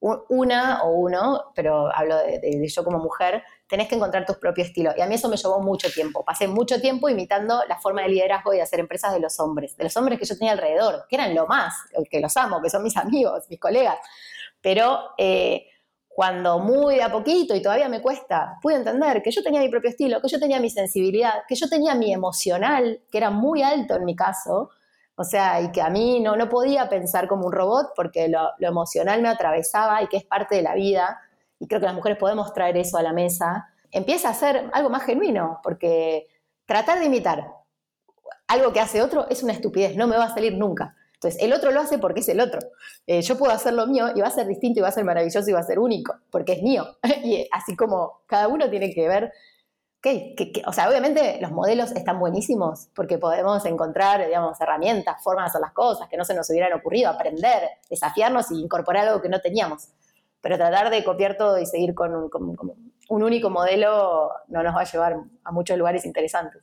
[0.00, 4.92] Una o uno, pero hablo de yo como mujer, tenés que encontrar tu propio estilo.
[4.96, 6.24] Y a mí eso me llevó mucho tiempo.
[6.24, 9.76] Pasé mucho tiempo imitando la forma de liderazgo y de hacer empresas de los hombres,
[9.76, 11.74] de los hombres que yo tenía alrededor, que eran lo más,
[12.10, 13.98] que los amo, que son mis amigos, mis colegas.
[14.60, 15.66] Pero eh,
[16.08, 19.90] cuando muy a poquito, y todavía me cuesta, pude entender que yo tenía mi propio
[19.90, 23.96] estilo, que yo tenía mi sensibilidad, que yo tenía mi emocional, que era muy alto
[23.96, 24.70] en mi caso,
[25.16, 28.50] o sea, y que a mí no, no podía pensar como un robot porque lo,
[28.58, 31.20] lo emocional me atravesaba y que es parte de la vida
[31.64, 34.90] y creo que las mujeres podemos traer eso a la mesa, empieza a ser algo
[34.90, 36.26] más genuino, porque
[36.66, 37.46] tratar de imitar
[38.46, 40.94] algo que hace otro es una estupidez, no me va a salir nunca.
[41.14, 42.60] Entonces, el otro lo hace porque es el otro.
[43.06, 45.04] Eh, yo puedo hacer lo mío y va a ser distinto y va a ser
[45.04, 46.98] maravilloso y va a ser único, porque es mío.
[47.24, 49.32] y así como cada uno tiene que ver,
[50.02, 50.34] que,
[50.66, 55.60] o sea, obviamente los modelos están buenísimos porque podemos encontrar, digamos, herramientas, formas de hacer
[55.62, 59.40] las cosas que no se nos hubieran ocurrido, aprender, desafiarnos y incorporar algo que no
[59.40, 59.88] teníamos
[60.44, 62.30] pero tratar de copiar todo y seguir con un,
[63.08, 66.60] único modelo no nos va a llevar a muchos lugares interesantes.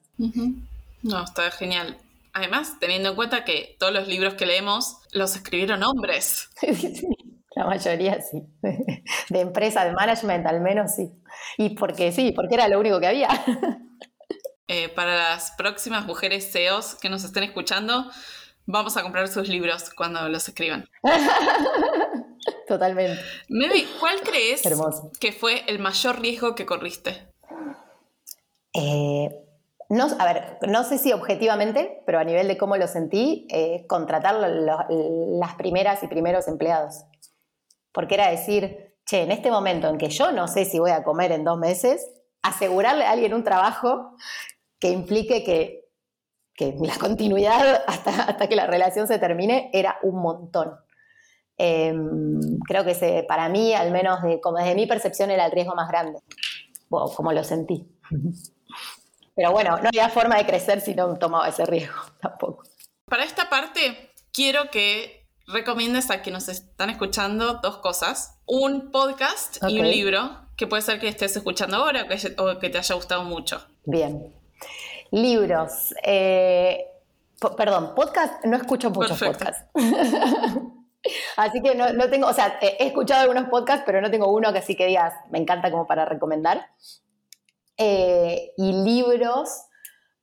[1.02, 1.98] No, está genial.
[2.32, 6.52] Además, teniendo en cuenta que todos los libros que leemos los escribieron hombres.
[7.56, 8.44] La mayoría sí.
[9.30, 11.12] De empresa, de management, al menos sí.
[11.58, 13.30] Y porque sí, porque era lo único que había.
[14.74, 18.10] Eh, para las próximas mujeres CEOs que nos estén escuchando,
[18.66, 20.88] vamos a comprar sus libros cuando los escriban.
[22.72, 23.22] Totalmente.
[24.00, 24.62] ¿cuál crees
[25.20, 27.28] que fue el mayor riesgo que corriste?
[28.74, 29.30] Eh,
[29.90, 33.86] no, a ver, no sé si objetivamente, pero a nivel de cómo lo sentí, eh,
[33.88, 37.04] contratar las primeras y primeros empleados.
[37.92, 41.04] Porque era decir, che, en este momento en que yo no sé si voy a
[41.04, 42.10] comer en dos meses,
[42.42, 44.16] asegurarle a alguien un trabajo
[44.80, 45.82] que implique que,
[46.80, 50.80] la continuidad hasta, hasta que la relación se termine era un montón.
[51.64, 55.52] Em, creo que ese, para mí, al menos de, como desde mi percepción, era el
[55.52, 56.18] riesgo más grande,
[56.90, 57.88] como lo sentí.
[59.36, 62.64] Pero bueno, no había forma de crecer si no tomaba ese riesgo tampoco.
[63.06, 68.40] Para esta parte, quiero que recomiendes a quienes nos están escuchando dos cosas.
[68.48, 72.08] Un podcast y un libro, que puede ser que estés escuchando ahora
[72.40, 73.62] o que, te haya gustado mucho.
[73.86, 74.34] Bien.
[75.12, 75.94] Libros.
[76.04, 76.88] Eh,
[77.56, 79.64] perdón, podcast, no escucho muchos podcasts.
[81.38, 84.60] Así que no, tengo, o sea, he escuchado algunos podcasts, pero no tengo uno que
[84.60, 86.68] así que digas, me encanta como para recomendar.
[87.78, 89.66] Eh, y libros,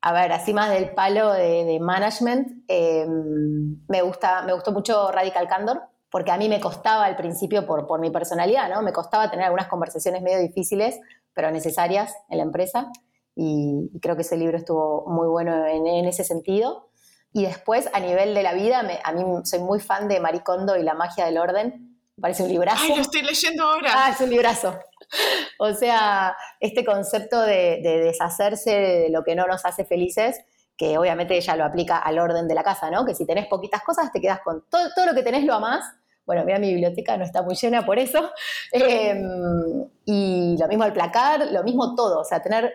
[0.01, 5.49] a ver, así más del palo de, management, em, me, gusta, me gustó mucho Radical
[5.49, 8.83] Candor, porque a mí me costaba al principio, por, por mi personalidad, ¿no?
[8.83, 11.01] Me costaba tener algunas conversaciones medio difíciles,
[11.35, 12.91] pero necesarias en la empresa.
[13.35, 16.89] Y, creo que ese libro estuvo muy bueno en ese sentido.
[17.33, 20.83] Y después, a nivel de la vida, a mí soy muy fan de Maricondo y
[20.83, 21.99] la magia del orden.
[22.17, 22.83] Me parece un librazo.
[22.83, 23.91] ¡Ay, lo estoy leyendo ahora!
[23.95, 24.79] Ah, es un librazo.
[25.59, 30.39] O sea, este concepto de, deshacerse de lo que no nos hace felices,
[30.77, 33.07] que obviamente ella lo aplica al orden de la casa, ¿no?
[33.07, 35.83] Que si tenés poquitas cosas, te quedas con todo, todo lo que tenés, lo amás.
[36.27, 38.31] Bueno, mira, mi biblioteca no está muy llena por eso.
[38.73, 42.21] Em, y lo mismo el placar, lo mismo todo.
[42.21, 42.75] O sea, tener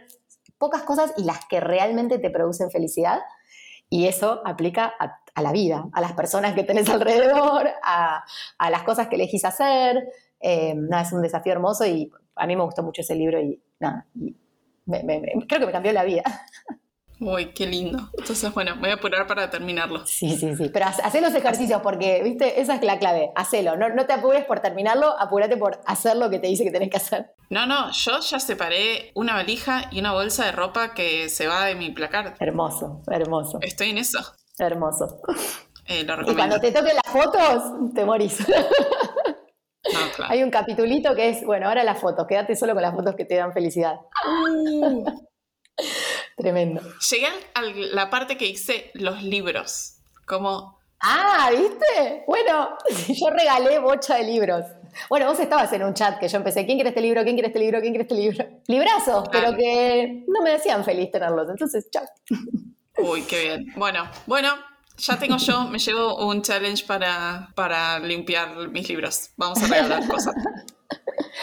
[0.58, 3.20] pocas cosas y las que realmente te producen felicidad
[3.94, 8.26] y eso aplica a, la vida, a las personas que tenés alrededor, a,
[8.72, 10.04] las cosas que elegís hacer.
[10.40, 13.62] Eh, nada, es un desafío hermoso y a mí me gustó mucho ese libro y
[13.80, 14.08] nada,
[14.88, 16.24] creo que me cambió la vida.
[17.24, 18.10] Uy, qué lindo.
[18.18, 20.06] Entonces, bueno, voy a apurar para terminarlo.
[20.06, 20.70] Sí, sí, sí.
[20.74, 23.32] Pero haz los ejercicios porque, viste, esa es la clave.
[23.36, 23.78] Hacelo.
[23.78, 26.90] No, no te apures por terminarlo, apúrate por hacer lo que te dice que tenés
[26.90, 27.32] que hacer.
[27.50, 31.66] No, no, yo ya separé una valija y una bolsa de ropa que se va
[31.66, 32.36] de mi placar.
[32.40, 33.60] Hermoso, hermoso.
[33.62, 34.20] Estoy en eso.
[34.58, 35.22] Hermoso.
[35.88, 38.40] Eh, lo y cuando te toquen las fotos, te morís.
[39.94, 40.32] No, claro.
[40.32, 43.26] Hay un capitulito que es, bueno, ahora las fotos, quédate solo con las fotos que
[43.26, 43.98] te dan felicidad.
[46.36, 46.82] Tremendo.
[47.12, 49.96] Llegué a la parte que hice los libros.
[50.26, 50.80] Como.
[51.00, 52.24] Ah, ¿viste?
[52.28, 52.78] Bueno,
[53.08, 54.66] yo regalé bocha de libros.
[55.10, 57.24] Bueno, vos estabas en un chat que yo empecé, ¿quién quiere este libro?
[57.24, 57.82] ¿Quién quiere este libro?
[57.82, 58.46] ¿Quién quiere este libro?
[58.68, 61.50] Librazos, pero que no me decían feliz tenerlos.
[61.50, 62.06] Entonces, chao.
[62.98, 63.74] Uy, qué bien.
[63.76, 64.54] Bueno, bueno,
[64.98, 69.32] ya tengo yo, me llevo un challenge para, para limpiar mis libros.
[69.36, 70.36] Vamos a regalar cosas.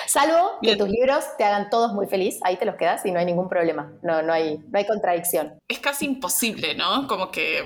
[0.06, 3.18] Salvo que tus libros te hagan todos muy feliz, ahí te los quedas y no
[3.18, 5.58] hay ningún problema, no, no, hay, no hay contradicción.
[5.68, 7.06] Es casi imposible, ¿no?
[7.06, 7.64] Como que...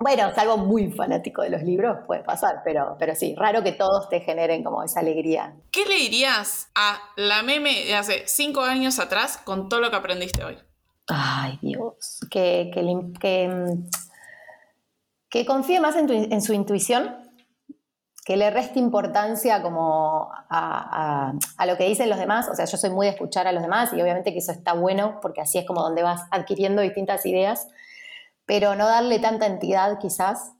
[0.00, 4.08] Bueno, salvo muy fanático de los libros, puede pasar, pero, pero sí, raro que todos
[4.08, 5.56] te generen como esa alegría.
[5.72, 9.96] ¿Qué le dirías a la meme de hace cinco años atrás con todo lo que
[9.96, 10.56] aprendiste hoy?
[11.08, 12.70] Ay, Dios, que,
[15.30, 17.16] que, confíe más en, su intuición,
[18.28, 21.32] que le reste importancia como a,
[21.66, 22.46] lo que dicen los demás.
[22.50, 24.74] O sea, yo soy muy de escuchar a los demás y obviamente que eso está
[24.74, 27.68] bueno porque así es como donde vas adquiriendo distintas ideas,
[28.44, 30.52] pero no darle tanta entidad quizás.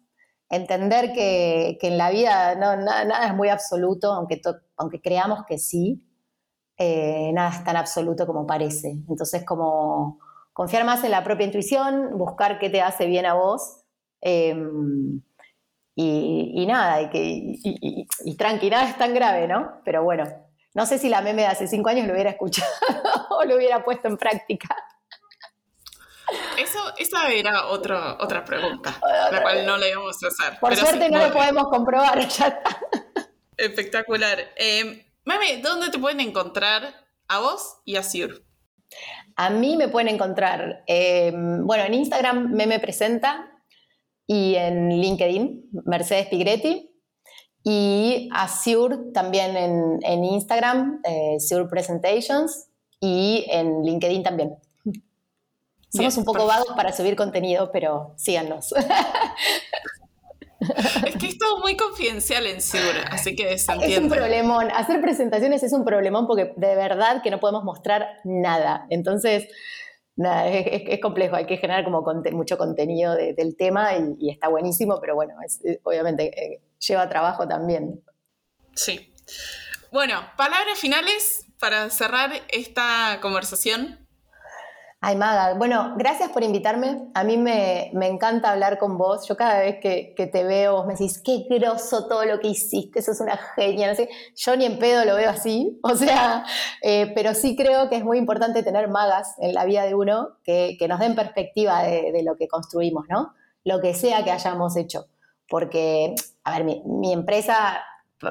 [0.49, 4.41] Entender que, en la vida no, nada, es muy absoluto, aunque,
[4.79, 6.03] aunque creamos que sí,
[6.79, 8.93] eh, nada es tan absoluto como parece.
[9.11, 10.21] Entonces, como
[10.55, 13.83] confiar más en la propia intuición, buscar qué te hace bien a vos.
[14.23, 15.21] Em,
[16.01, 19.81] y, nada, y, que, y, y, tranqui, nada es tan grave, ¿no?
[19.85, 20.25] Pero bueno,
[20.73, 22.71] no sé si la meme de hace cinco años lo hubiera escuchado
[23.31, 24.69] o lo hubiera puesto en práctica.
[26.57, 28.97] Eso, esa era otra pregunta,
[29.33, 30.61] la cual no le íbamos a hacer.
[30.61, 32.79] Por suerte no lo podemos comprobar, ya está.
[33.57, 34.39] Espectacular.
[34.55, 36.95] Eh, meme, ¿dónde te pueden encontrar
[37.27, 38.45] a vos y a Sir?
[39.35, 43.58] A mí me pueden encontrar, eh, bueno, en Instagram me presenta
[44.29, 46.95] y en LinkedIn Mercedes Pigretti
[47.65, 52.69] y a Sure también en, Instagram, eh, Presentations
[53.01, 54.57] y en LinkedIn también.
[55.91, 58.73] Somos un poco vagos para subir contenido, pero síganos.
[61.07, 62.81] Es que es todo muy confidencial en Sur,
[63.13, 64.69] así que se Es un problemón.
[64.75, 68.85] Hacer presentaciones es un problemón porque de verdad que no podemos mostrar nada.
[68.91, 69.47] Entonces,
[70.19, 71.37] nada, es, complejo.
[71.37, 75.35] Hay que generar como mucho contenido del tema y, está buenísimo, pero bueno,
[75.85, 78.03] obviamente eh, lleva trabajo también.
[78.75, 79.15] Sí.
[79.93, 84.08] Bueno, palabras finales para cerrar esta conversación.
[85.01, 87.11] Ay, Maga, bueno, gracias por invitarme.
[87.15, 89.29] A mí me, encanta hablar con vos.
[89.29, 92.99] Yo cada vez que, te veo, vos me decís, qué groso todo lo que hiciste,
[92.99, 93.93] eso es una genia.
[93.93, 93.99] No
[94.35, 95.79] yo ni en pedo lo veo así.
[95.85, 96.45] O sea,
[96.83, 100.37] eh, pero sí creo que es muy importante tener magas en la vida de uno
[100.45, 103.35] que, nos den perspectiva de, lo que construimos, ¿no?
[103.65, 105.07] Lo que sea que hayamos hecho.
[105.49, 107.81] Porque, a ver, mi empresa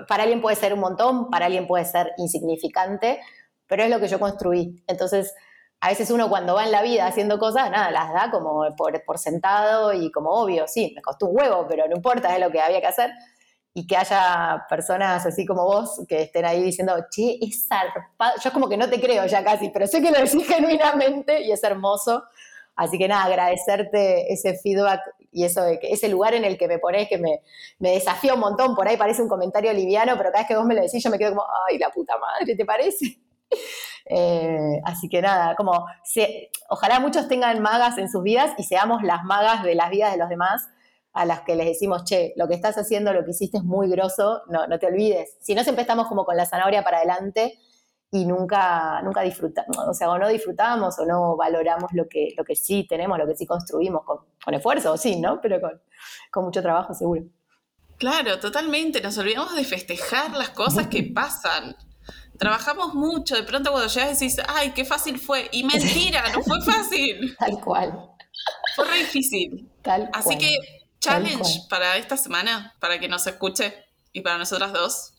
[0.07, 3.19] para alguien puede ser un montón, para alguien puede ser insignificante,
[3.67, 4.83] pero es lo que yo construí.
[4.87, 5.33] Entonces,
[5.79, 9.19] a veces uno cuando va en la vida haciendo cosas, nada, las da como por,
[9.19, 12.59] sentado y como obvio, sí, me costó un huevo, pero no importa, es lo que
[12.59, 13.11] había que hacer.
[13.73, 18.33] Y que haya personas así como vos que estén ahí diciendo, che, es zarpado.
[18.43, 21.51] Yo como que no te creo ya casi, pero sé que lo decís genuinamente y
[21.51, 22.23] es hermoso.
[22.75, 25.01] Así que nada, agradecerte ese feedback
[25.31, 27.41] y eso de que ese lugar en el que me pones que me,
[27.77, 28.75] me desafía un montón.
[28.75, 31.11] Por ahí parece un comentario liviano, pero cada vez que vos me lo decís yo
[31.11, 33.19] me quedo como, ay, la puta madre, ¿te parece?
[34.09, 35.85] Eh, así que nada, como
[36.69, 40.17] ojalá muchos tengan magas en sus vidas y seamos las magas de las vidas de
[40.17, 40.67] los demás
[41.13, 43.89] a las que les decimos, che, lo que estás haciendo, lo que hiciste es muy
[43.89, 45.37] grosso, no, no te olvides.
[45.41, 47.57] Si no, siempre estamos como con la zanahoria para adelante
[48.11, 52.43] y nunca, nunca disfrutamos, o sea, o no disfrutamos o no valoramos lo que, lo
[52.43, 55.41] que sí tenemos, lo que sí construimos con, con esfuerzo, sí, ¿no?
[55.41, 55.81] Pero con,
[56.31, 57.23] con mucho trabajo seguro.
[57.97, 59.01] Claro, totalmente.
[59.01, 61.75] Nos olvidamos de festejar las cosas que pasan
[62.37, 65.49] trabajamos mucho, de pronto cuando llegas decís, ay, qué fácil fue.
[65.51, 67.35] Y mentira, no fue fácil.
[67.39, 68.11] Tal cual.
[68.75, 69.69] Fue re difícil.
[69.81, 70.55] Tal Así que,
[70.99, 73.73] challenge para esta semana, para que nos escuche
[74.13, 75.13] y para nosotras dos.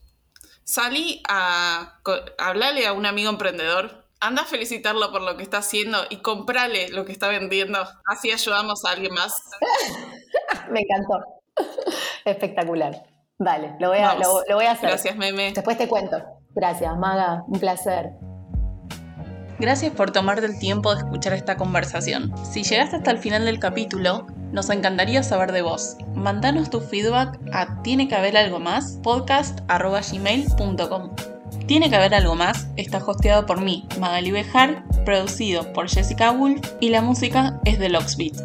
[0.63, 1.99] Salí a,
[2.37, 4.05] hablarle a un amigo emprendedor.
[4.21, 7.79] Anda a felicitarlo por lo que está haciendo y comprale lo que está vendiendo.
[8.05, 9.33] Así ayudamos a alguien más.
[10.69, 11.25] Me encantó.
[12.25, 13.03] Espectacular.
[13.37, 14.89] Vale, lo voy a, lo voy a hacer.
[14.89, 15.53] Gracias, meme.
[15.53, 16.38] Después te cuento.
[16.55, 18.13] Gracias, Maga, un placer.
[19.59, 22.33] Gracias por tomarte el tiempo de escuchar esta conversación.
[22.45, 25.97] Si llegaste hasta el final del capítulo, nos encantaría saber de vos.
[26.15, 31.09] Mandanos tu feedback a tiene que haber algo más podcast.gmail.com.
[31.67, 36.65] Tiene que haber algo más está hosteado por mí, Magali Bejar, producido por Jessica Wolf
[36.79, 38.37] y la música es de Locksbeat.